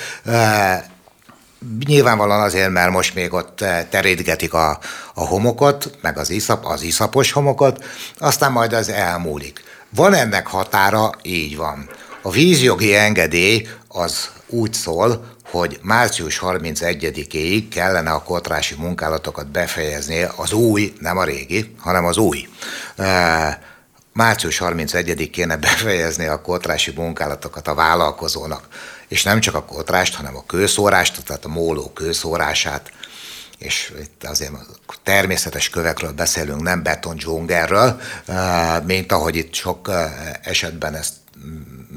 [1.87, 4.79] Nyilvánvalóan azért, mert most még ott eh, terítgetik a,
[5.15, 7.85] a homokot, meg az, iszap, az iszapos homokot,
[8.19, 9.65] aztán majd az elmúlik.
[9.95, 11.11] Van ennek határa?
[11.23, 11.89] Így van.
[12.23, 20.53] A vízjogi engedély az úgy szól, hogy március 31-éig kellene a kotrási munkálatokat befejezni, az
[20.53, 22.49] új, nem a régi, hanem az új.
[22.97, 23.57] Eh,
[24.13, 28.69] március 31-ig kéne befejezni a kotrási munkálatokat a vállalkozónak
[29.09, 32.93] és nem csak a kotrást, hanem a kőszórást, tehát a móló kőszórását,
[33.59, 34.53] és itt azért
[35.03, 41.13] természetes kövekről beszélünk, nem betondzsóngerről, eh, mint ahogy itt sok eh, esetben ezt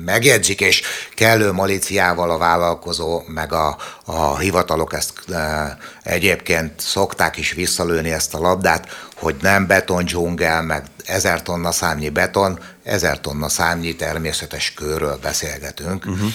[0.05, 0.81] megjegyzik, és
[1.15, 8.33] kellő malíciával a vállalkozó, meg a, a hivatalok ezt e, egyébként szokták is visszalőni ezt
[8.33, 15.19] a labdát, hogy nem betondzsungel, meg ezer tonna számnyi beton, ezer tonna számnyi természetes kőről
[15.21, 16.05] beszélgetünk.
[16.05, 16.29] Uh-huh.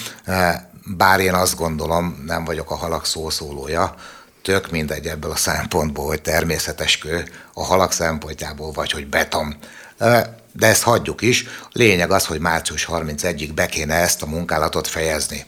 [0.95, 3.95] Bár én azt gondolom, nem vagyok a halak szószólója,
[4.41, 9.55] tök mindegy ebből a szempontból, hogy természetes kő, a halak szempontjából, vagy hogy beton.
[10.51, 11.45] De ezt hagyjuk is.
[11.71, 15.45] Lényeg az, hogy március 31-ig be kéne ezt a munkálatot fejezni.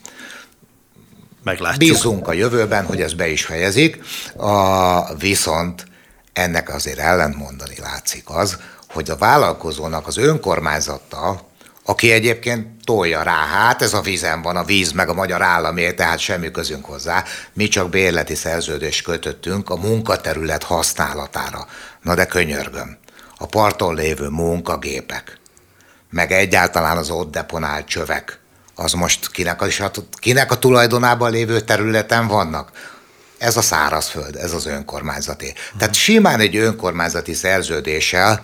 [1.43, 1.91] Meglátjuk.
[1.91, 4.01] Bízunk a jövőben, hogy ez be is fejezik,
[4.37, 5.85] a, viszont
[6.33, 8.57] ennek azért ellentmondani látszik az,
[8.89, 11.48] hogy a vállalkozónak az önkormányzattal,
[11.89, 15.93] aki egyébként tolja rá, hát ez a vízen van, a víz meg a magyar államé,
[15.93, 17.23] tehát semmi közünk hozzá.
[17.53, 21.67] Mi csak bérleti szerződést kötöttünk a munkaterület használatára.
[22.01, 22.97] Na de könyörgöm,
[23.37, 25.37] a parton lévő munkagépek,
[26.09, 28.39] meg egyáltalán az ott deponált csövek,
[28.75, 29.67] az most kinek a,
[30.19, 32.71] kinek a tulajdonában lévő területen vannak?
[33.37, 35.53] Ez a szárazföld, ez az önkormányzati.
[35.77, 38.41] Tehát simán egy önkormányzati szerződéssel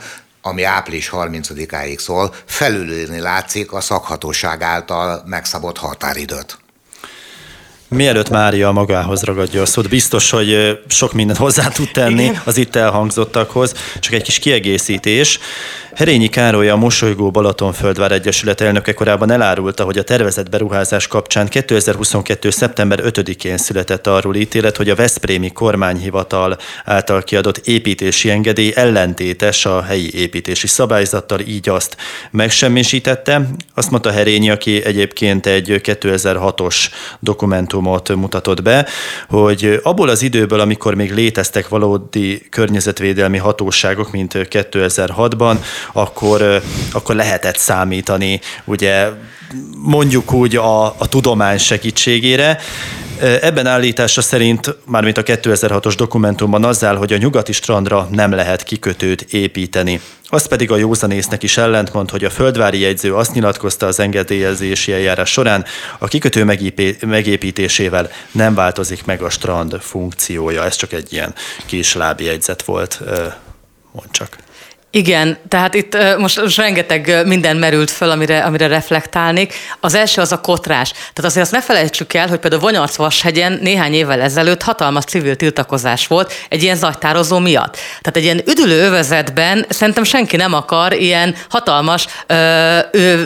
[0.47, 6.57] ami április 30-áig szól, felülülni látszik a szakhatóság által megszabott határidőt.
[7.87, 12.41] Mielőtt Mária magához ragadja a szót, biztos, hogy sok mindent hozzá tud tenni Igen.
[12.45, 15.39] az itt elhangzottakhoz, csak egy kis kiegészítés.
[15.95, 22.49] Herényi Károly, a Mosolygó Balatonföldvár Egyesület elnöke korábban elárulta, hogy a tervezett beruházás kapcsán 2022.
[22.49, 29.81] szeptember 5-én született arról ítélet, hogy a Veszprémi kormányhivatal által kiadott építési engedély ellentétes a
[29.81, 31.97] helyi építési szabályzattal, így azt
[32.31, 33.49] megsemmisítette.
[33.73, 36.75] Azt mondta Herényi, aki egyébként egy 2006-os
[37.19, 38.87] dokumentumot mutatott be,
[39.27, 45.57] hogy abból az időből, amikor még léteztek valódi környezetvédelmi hatóságok, mint 2006-ban,
[45.93, 46.61] akkor,
[46.91, 49.09] akkor lehetett számítani ugye
[49.77, 52.59] mondjuk úgy a, a tudomány segítségére.
[53.41, 58.63] Ebben állítása szerint, mármint a 2006-os dokumentumban az áll, hogy a nyugati strandra nem lehet
[58.63, 60.01] kikötőt építeni.
[60.27, 65.31] Az pedig a józanésznek is ellentmond, hogy a földvári jegyző azt nyilatkozta az engedélyezési eljárás
[65.31, 65.65] során,
[65.99, 66.43] a kikötő
[67.05, 70.63] megépítésével nem változik meg a strand funkciója.
[70.63, 71.33] Ez csak egy ilyen
[71.65, 73.01] kis lábjegyzet volt,
[73.91, 74.37] mond csak.
[74.95, 79.53] Igen, tehát itt most, most rengeteg minden merült föl, amire, amire reflektálnék.
[79.79, 80.91] Az első az a kotrás.
[80.91, 85.35] Tehát azért azt ne felejtsük el, hogy például Vonyarc Vashegyen néhány évvel ezelőtt hatalmas civil
[85.35, 87.73] tiltakozás volt egy ilyen zajtározó miatt.
[87.73, 93.21] Tehát egy ilyen üdülő övezetben szerintem senki nem akar ilyen hatalmas ö, ö,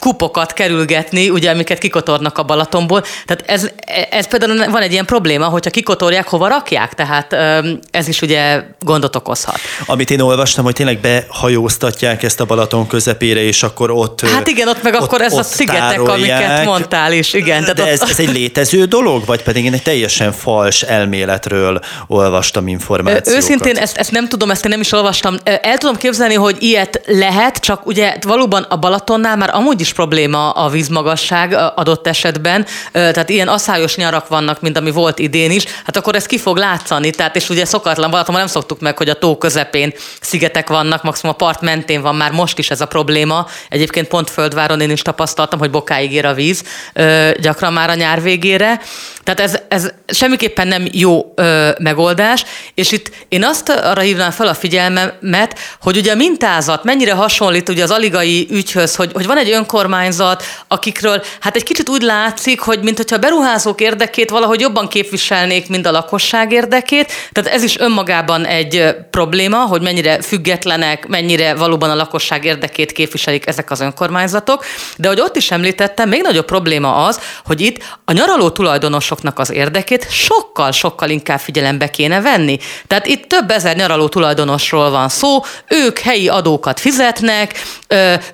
[0.00, 3.04] kupokat kerülgetni, ugye, amiket kikotornak a Balatonból.
[3.26, 3.68] Tehát ez,
[4.10, 8.62] ez például van egy ilyen probléma, hogyha kikotorják, hova rakják, tehát ö, ez is ugye
[8.80, 9.58] gondot okozhat.
[9.86, 14.68] Amit én olvastam, hogy tényleg behajóztatják ezt a Balaton közepére, és akkor ott Hát igen,
[14.68, 16.40] ott meg ott, akkor ez a szigetek, tárolják.
[16.40, 17.64] amiket mondtál is, igen.
[17.74, 23.42] De ez, ez egy létező dolog, vagy pedig én egy teljesen fals elméletről olvastam információkat?
[23.42, 25.36] Őszintén ezt, ezt nem tudom, ezt én nem is olvastam.
[25.44, 30.50] El tudom képzelni, hogy ilyet lehet, csak ugye valóban a Balatonnál már amúgy is probléma
[30.50, 35.96] a vízmagasság adott esetben, tehát ilyen asszályos nyarak vannak, mint ami volt idén is, hát
[35.96, 39.14] akkor ez ki fog látszani, tehát és ugye szokatlan Balatonban nem szoktuk meg, hogy a
[39.14, 42.86] tó közepén szigetek vannak, vannak, maximum a part mentén van már most is ez a
[42.86, 43.46] probléma.
[43.68, 46.62] Egyébként pont Földváron én is tapasztaltam, hogy bokáig ér a víz,
[46.92, 48.80] ö, gyakran már a nyár végére.
[49.24, 54.46] Tehát ez, ez semmiképpen nem jó ö, megoldás, és itt én azt arra hívnám fel
[54.46, 59.38] a figyelmemet, hogy ugye a mintázat mennyire hasonlít ugye az aligai ügyhöz, hogy, hogy van
[59.38, 64.88] egy önkormányzat, akikről hát egy kicsit úgy látszik, hogy mintha a beruházók érdekét valahogy jobban
[64.88, 67.12] képviselnék, mint a lakosság érdekét.
[67.32, 72.92] Tehát ez is önmagában egy probléma, hogy mennyire független függetlenek, mennyire valóban a lakosság érdekét
[72.92, 74.64] képviselik ezek az önkormányzatok.
[74.96, 79.52] De hogy ott is említettem, még nagyobb probléma az, hogy itt a nyaraló tulajdonosoknak az
[79.52, 82.58] érdekét sokkal-sokkal inkább figyelembe kéne venni.
[82.86, 87.54] Tehát itt több ezer nyaraló tulajdonosról van szó, ők helyi adókat fizetnek,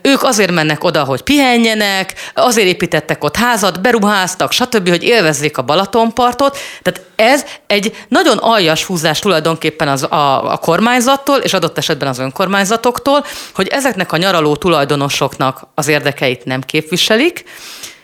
[0.03, 5.62] ők azért mennek oda, hogy pihenjenek, azért építettek ott házat, beruháztak, stb., hogy élvezzék a
[5.62, 6.59] Balatonpartot.
[6.82, 12.18] Tehát ez egy nagyon aljas húzás tulajdonképpen az, a, a kormányzattól, és adott esetben az
[12.29, 13.24] önkormányzatoktól,
[13.55, 17.45] hogy ezeknek a nyaraló tulajdonosoknak az érdekeit nem képviselik,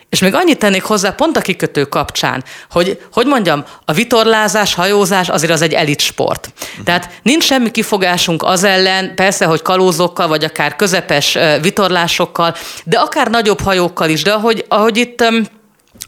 [0.09, 5.29] és még annyit tennék hozzá pont a kikötő kapcsán, hogy, hogy mondjam, a vitorlázás, hajózás
[5.29, 6.53] azért az egy elit sport.
[6.85, 12.55] Tehát nincs semmi kifogásunk az ellen, persze, hogy kalózokkal, vagy akár közepes vitorlásokkal,
[12.85, 15.25] de akár nagyobb hajókkal is, de ahogy, ahogy itt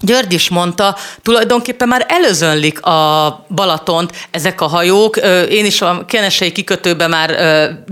[0.00, 5.16] György is mondta, tulajdonképpen már előzönlik a Balatont ezek a hajók.
[5.50, 7.30] Én is a Kenesei kikötőben már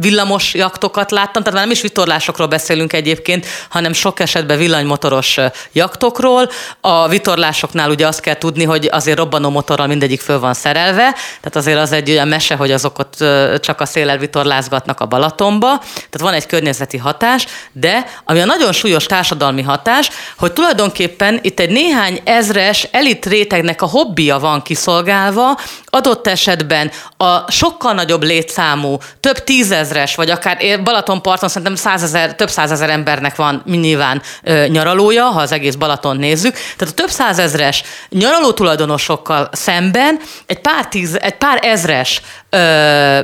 [0.01, 5.37] villamos jaktokat láttam, tehát már nem is vitorlásokról beszélünk egyébként, hanem sok esetben villanymotoros
[5.73, 6.51] jaktokról.
[6.81, 11.57] A vitorlásoknál ugye azt kell tudni, hogy azért robbanó motorral mindegyik föl van szerelve, tehát
[11.57, 13.25] azért az egy olyan mese, hogy azok ott
[13.61, 18.73] csak a széllel vitorlázgatnak a Balatonba, tehát van egy környezeti hatás, de ami a nagyon
[18.73, 24.63] súlyos társadalmi hatás, hogy tulajdonképpen itt egy néhány néhány ezres elit rétegnek a hobbija van
[24.63, 32.51] kiszolgálva, adott esetben a sokkal nagyobb létszámú, több tízezres, vagy akár Balatonparton szerintem százezer, több
[32.51, 36.53] százezer embernek van nyilván ö, nyaralója, ha az egész Balaton nézzük.
[36.53, 42.23] Tehát a több százezres nyaraló tulajdonosokkal szemben egy pár, tíz, egy pár ezres
[42.55, 43.21] ö,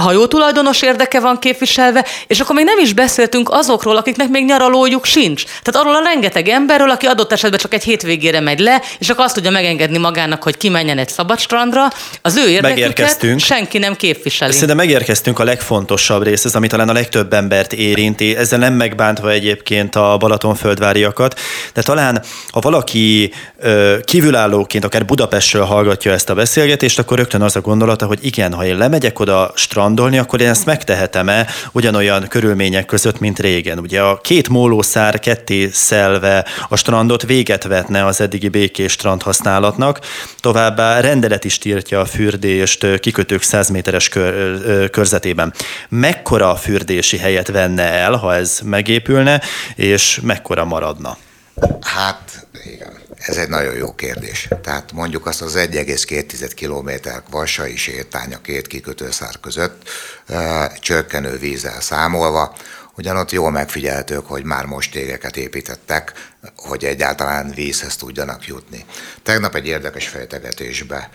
[0.00, 5.44] hajótulajdonos érdeke van képviselve, és akkor még nem is beszéltünk azokról, akiknek még nyaralójuk sincs.
[5.62, 9.24] Tehát arról a rengeteg emberről, aki adott esetben csak egy hétvégére megy le, és akkor
[9.24, 11.88] azt tudja megengedni magának, hogy kimenjen egy szabad strandra,
[12.22, 14.52] az ő érdeküket senki nem képviseli.
[14.52, 19.96] Szerintem megérkeztünk a legfontosabb részhez, ami talán a legtöbb embert érinti, ezzel nem megbántva egyébként
[19.96, 21.40] a Balatonföldváriakat,
[21.74, 23.32] de talán ha valaki
[24.04, 28.64] kívülállóként, akár Budapestről hallgatja ezt a beszélgetést, akkor rögtön az a gondolata, hogy igen, ha
[28.64, 33.78] én lemegyek oda strandolni, akkor én ezt megtehetem-e ugyanolyan körülmények között, mint régen.
[33.78, 40.00] Ugye a két mólószár ketté szelve a strandot véget vetne az eddigi békés strand használatnak,
[40.40, 45.52] továbbá rendelet is tiltja a fürdést kikötők 100 méteres kör, körzetében.
[45.88, 49.40] Mekkora fürdési helyet venne el, ha ez megépülne,
[49.74, 51.16] és mekkora maradna?
[51.80, 54.48] Hát igen, ez egy nagyon jó kérdés.
[54.62, 59.88] Tehát mondjuk azt az 1,2 km vasai sétány a két kikötőszár között
[60.80, 62.56] csökkenő vízzel számolva,
[62.96, 66.12] ugyanott jól megfigyeltők, hogy már most égeket építettek,
[66.56, 68.84] hogy egyáltalán vízhez tudjanak jutni.
[69.22, 71.10] Tegnap egy érdekes fejtegetésbe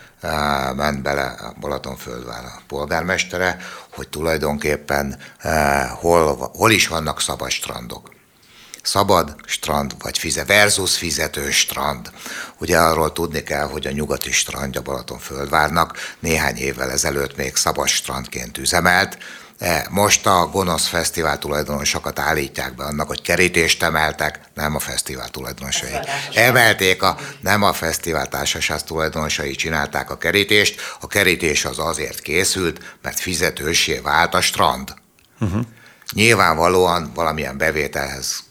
[0.76, 3.56] ment bele a Balatonföldvár a polgármestere,
[3.92, 5.18] hogy tulajdonképpen
[6.00, 8.11] hol, hol is vannak szabad strandok
[8.82, 12.10] szabad strand vagy fize, versus fizető strand.
[12.58, 18.58] Ugye arról tudni kell, hogy a nyugati strandja Balatonföldvárnak néhány évvel ezelőtt még szabad strandként
[18.58, 19.18] üzemelt,
[19.58, 25.28] e, most a gonosz fesztivál tulajdonosokat állítják be annak, hogy kerítést emeltek, nem a fesztivál
[25.28, 25.90] tulajdonosai.
[26.34, 32.96] Emelték a, nem a fesztivál társaság tulajdonosai csinálták a kerítést, a kerítés az azért készült,
[33.02, 34.94] mert fizetősé vált a strand.
[35.40, 35.62] Uh-huh.
[36.12, 38.50] Nyilvánvalóan valamilyen bevételhez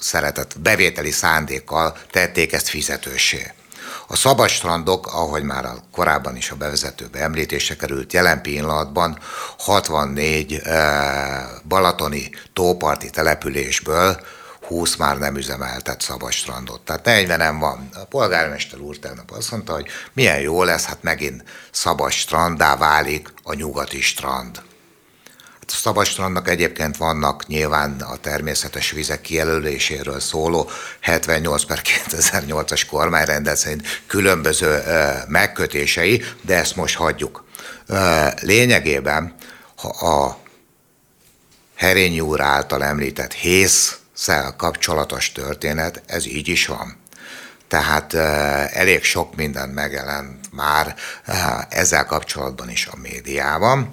[0.00, 3.52] szeretett bevételi szándékkal tették ezt fizetősé.
[4.06, 9.18] A szabad strandok, ahogy már a korábban is a bevezetőbe említése került, jelen pillanatban
[9.58, 14.20] 64 eh, balatoni tóparti településből
[14.68, 16.80] 20 már nem üzemeltet szabad strandot.
[16.80, 17.88] Tehát 40 van.
[17.94, 23.32] A polgármester úr tegnap azt mondta, hogy milyen jó lesz, hát megint szabad strandá válik
[23.42, 24.62] a nyugati strand.
[25.70, 34.82] Szabadstrandnak egyébként vannak nyilván a természetes vizek kijelöléséről szóló 78 per 2008-as kormányrendet szerint különböző
[35.28, 37.44] megkötései, de ezt most hagyjuk.
[38.40, 39.34] Lényegében,
[39.76, 40.38] ha a
[41.76, 46.96] Herényi úr által említett hészszel kapcsolatos történet, ez így is van.
[47.68, 48.14] Tehát
[48.74, 50.94] elég sok minden megjelent már
[51.68, 53.90] ezzel kapcsolatban is a médiában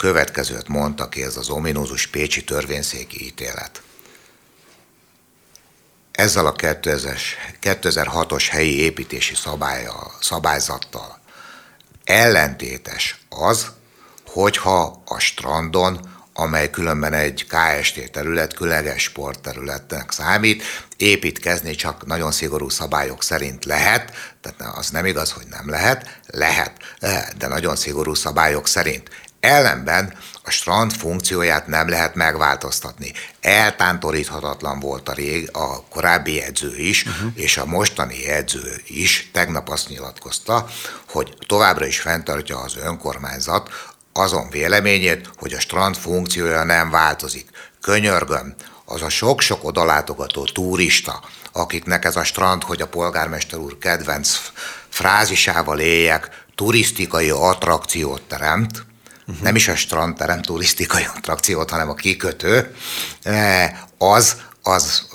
[0.00, 3.82] következőt mondta ki ez az ominózus Pécsi törvényszéki ítélet.
[6.12, 6.52] Ezzel a
[7.62, 11.20] 2006-os helyi építési szabálya, szabályzattal
[12.04, 13.66] ellentétes az,
[14.26, 16.00] hogyha a strandon,
[16.32, 20.62] amely különben egy KST terület, különleges sportterületnek számít,
[20.96, 26.72] építkezni csak nagyon szigorú szabályok szerint lehet, tehát az nem igaz, hogy nem lehet, lehet,
[27.38, 29.10] de nagyon szigorú szabályok szerint.
[29.40, 33.12] Ellenben a strand funkcióját nem lehet megváltoztatni.
[33.40, 37.32] Eltántoríthatatlan volt a, rég, a korábbi edző is, uh-huh.
[37.34, 40.66] és a mostani edző is tegnap azt nyilatkozta,
[41.08, 47.48] hogy továbbra is fenntartja az önkormányzat azon véleményét, hogy a strand funkciója nem változik.
[47.80, 51.20] Könyörgöm, az a sok-sok odalátogató turista,
[51.52, 54.40] akiknek ez a strand, hogy a polgármester úr kedvenc
[54.88, 58.88] frázisával éljek, turisztikai attrakciót teremt,
[59.30, 59.44] uh-huh.
[59.44, 62.74] nem is a strand teremt turisztikai attrakciót, hanem a kikötő,
[63.22, 65.06] eh, az, az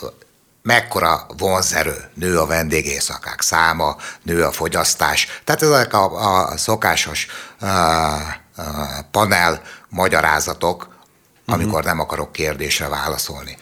[0.61, 5.27] mekkora vonzerő, nő a vendégészakák száma, nő a fogyasztás.
[5.43, 7.27] Tehát ezek a, a szokásos
[7.59, 8.21] a, a
[9.11, 10.87] panel magyarázatok,
[11.45, 11.85] amikor uh-huh.
[11.85, 13.57] nem akarok kérdésre válaszolni.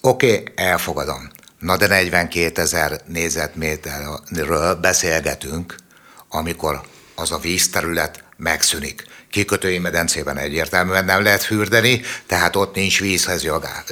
[0.00, 1.30] Oké, okay, elfogadom.
[1.58, 5.76] Na de 42 ezer négyzetméterről beszélgetünk,
[6.28, 6.80] amikor
[7.14, 9.04] az a vízterület megszűnik.
[9.36, 13.44] Kikötői medencében egyértelműen nem lehet fürdeni, tehát ott nincs vízhez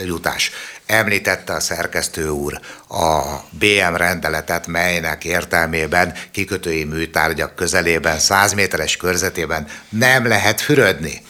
[0.05, 0.51] jutás.
[0.87, 9.67] Említette a szerkesztő úr a BM rendeletet, melynek értelmében kikötői műtárgyak közelében, 100 méteres körzetében
[9.89, 11.23] nem lehet fürödni.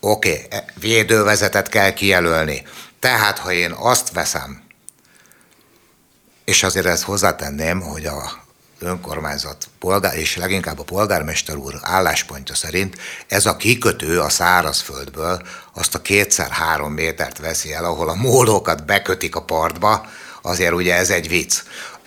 [0.00, 2.62] Oké, okay, e, védővezetet kell kijelölni.
[3.00, 4.62] Tehát, ha én azt veszem,
[6.44, 8.45] és azért ezt hozzátenném, hogy a
[8.78, 12.96] önkormányzat polgár, és leginkább a polgármester úr álláspontja szerint
[13.28, 15.42] ez a kikötő a szárazföldből
[15.74, 20.06] azt a kétszer-három métert veszi el, ahol a mólókat bekötik a partba,
[20.42, 21.62] azért ugye ez egy vicc.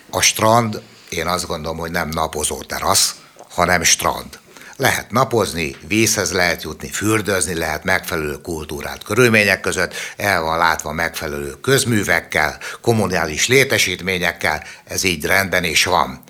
[0.09, 3.15] A strand, én azt gondolom, hogy nem napozó terasz,
[3.49, 4.39] hanem strand.
[4.75, 11.59] Lehet napozni, vízhez lehet jutni, fürdőzni lehet megfelelő kultúrát körülmények között, el van látva megfelelő
[11.61, 16.23] közművekkel, kommunális létesítményekkel, ez így rendben is van.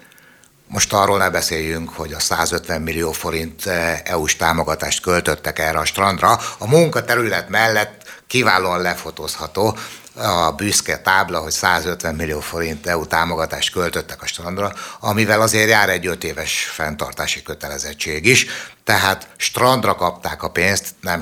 [0.71, 5.85] Most arról ne beszéljünk, hogy a 150 millió forint eh, EU-s támogatást költöttek erre a
[5.85, 6.39] strandra.
[6.57, 9.77] A munkaterület mellett kiválóan lefotózható
[10.15, 15.89] a büszke tábla, hogy 150 millió forint EU támogatást költöttek a strandra, amivel azért jár
[15.89, 18.45] egy öt éves fenntartási kötelezettség is,
[18.83, 21.21] tehát strandra kapták a pénzt, nem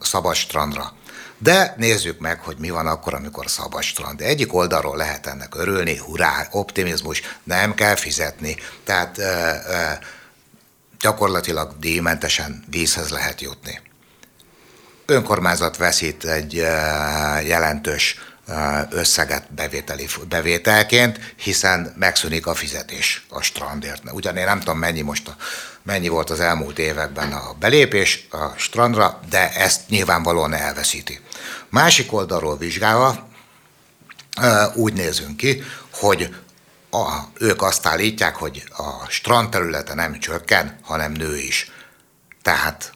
[0.00, 0.92] szabad strandra.
[1.42, 4.20] De nézzük meg, hogy mi van akkor, amikor szabad strand.
[4.20, 8.56] Egyik oldalról lehet ennek örülni, hurrá, optimizmus, nem kell fizetni.
[8.84, 9.98] Tehát e, e,
[11.00, 13.80] gyakorlatilag díjmentesen vízhez lehet jutni.
[15.06, 16.70] Önkormányzat veszít egy e,
[17.42, 18.18] jelentős
[18.90, 24.02] összeget bevételi, bevételként, hiszen megszűnik a fizetés a strandért.
[24.12, 25.36] Ugyan én nem tudom mennyi most a,
[25.82, 31.20] mennyi volt az elmúlt években a belépés a strandra, de ezt nyilvánvalóan elveszíti.
[31.68, 33.28] Másik oldalról vizsgálva
[34.74, 35.62] úgy nézünk ki,
[35.92, 36.34] hogy
[36.90, 41.70] a, ők azt állítják, hogy a strand területe nem csökken, hanem nő is.
[42.42, 42.92] Tehát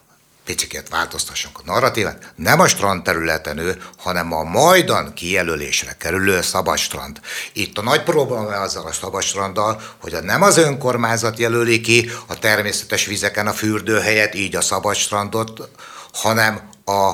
[0.47, 7.21] picit változtassunk a narratívát, nem a strand területen ő, hanem a majdan kijelölésre kerülő szabadstrand.
[7.53, 13.07] Itt a nagy probléma azzal a szabadstranddal, hogy nem az önkormányzat jelöli ki a természetes
[13.07, 15.69] vizeken a fürdőhelyet, így a szabadstrandot,
[16.13, 17.13] hanem a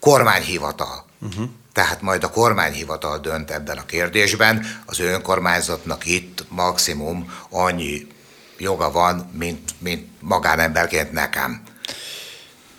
[0.00, 1.06] kormányhivatal.
[1.20, 1.48] Uh-huh.
[1.72, 8.06] Tehát majd a kormányhivatal dönt ebben a kérdésben, az önkormányzatnak itt maximum annyi
[8.58, 11.62] joga van, mint, mint magánemberként nekem.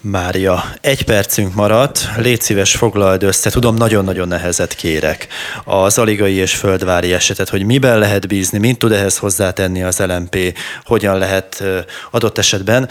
[0.07, 5.27] Mária, egy percünk maradt, légy szíves foglald össze, tudom, nagyon-nagyon nehezet kérek.
[5.63, 10.57] Az aligai és földvári esetet, hogy miben lehet bízni, mint tud ehhez hozzátenni az LMP,
[10.83, 11.63] hogyan lehet
[12.11, 12.89] adott esetben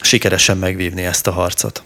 [0.00, 1.82] sikeresen megvívni ezt a harcot.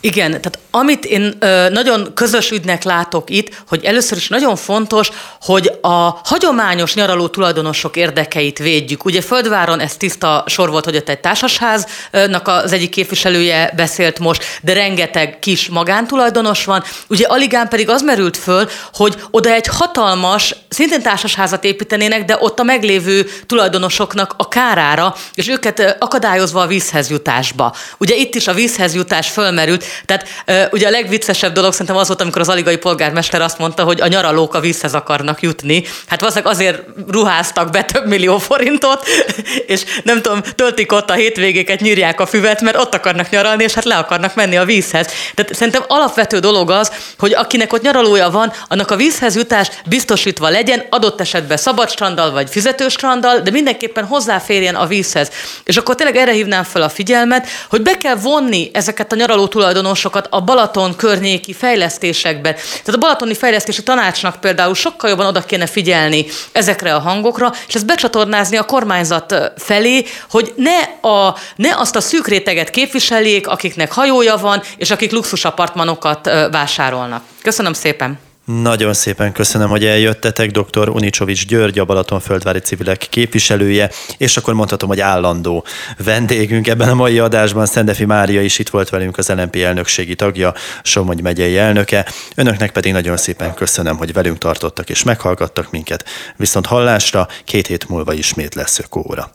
[0.00, 5.10] Igen, tehát amit én ö, nagyon közös ügynek látok itt, hogy először is nagyon fontos,
[5.40, 9.04] hogy a hagyományos nyaraló tulajdonosok érdekeit védjük.
[9.04, 14.44] Ugye Földváron ez tiszta sor volt, hogy ott egy társasháznak az egyik képviselője beszélt most,
[14.62, 16.84] de rengeteg kis magántulajdonos van.
[17.08, 22.58] Ugye Aligán pedig az merült föl, hogy oda egy hatalmas, szintén társasházat építenének, de ott
[22.58, 27.74] a meglévő tulajdonosoknak a kárára, és őket akadályozva a vízhez jutásba.
[27.98, 30.28] Ugye itt is a vízhez jutás fölmerült, tehát
[30.70, 34.06] ugye a legviccesebb dolog szerintem az volt, amikor az aligai polgármester azt mondta, hogy a
[34.06, 35.84] nyaralók a vízhez akarnak jutni.
[36.06, 39.06] Hát valószínűleg azért ruháztak be több millió forintot,
[39.66, 43.74] és nem tudom, töltik ott a hétvégéket, nyírják a füvet, mert ott akarnak nyaralni, és
[43.74, 45.06] hát le akarnak menni a vízhez.
[45.34, 50.48] Tehát szerintem alapvető dolog az, hogy akinek ott nyaralója van, annak a vízhez jutás biztosítva
[50.48, 55.30] legyen, adott esetben szabad strandal vagy fizetős strandal, de mindenképpen hozzáférjen a vízhez.
[55.64, 59.46] És akkor tényleg erre hívnám fel a figyelmet, hogy be kell vonni ezeket a nyaraló
[59.46, 62.54] tulajdonosokat tulajdonosokat a Balaton környéki fejlesztésekben.
[62.54, 67.74] Tehát a Balatoni Fejlesztési Tanácsnak például sokkal jobban oda kéne figyelni ezekre a hangokra, és
[67.74, 73.92] ezt becsatornázni a kormányzat felé, hogy ne, a, ne azt a szűk réteget képviseljék, akiknek
[73.92, 77.22] hajója van, és akik luxusapartmanokat vásárolnak.
[77.42, 78.27] Köszönöm szépen!
[78.48, 80.88] Nagyon szépen köszönöm, hogy eljöttetek, dr.
[80.88, 85.64] Unicsovics György, a Balatonföldvári civilek képviselője, és akkor mondhatom, hogy állandó
[86.04, 87.66] vendégünk ebben a mai adásban.
[87.66, 92.06] Szendefi Mária is itt volt velünk, az LNP elnökségi tagja, Somogy megyei elnöke.
[92.34, 96.04] Önöknek pedig nagyon szépen köszönöm, hogy velünk tartottak és meghallgattak minket.
[96.36, 99.30] Viszont hallásra két hét múlva ismét lesz ökóra.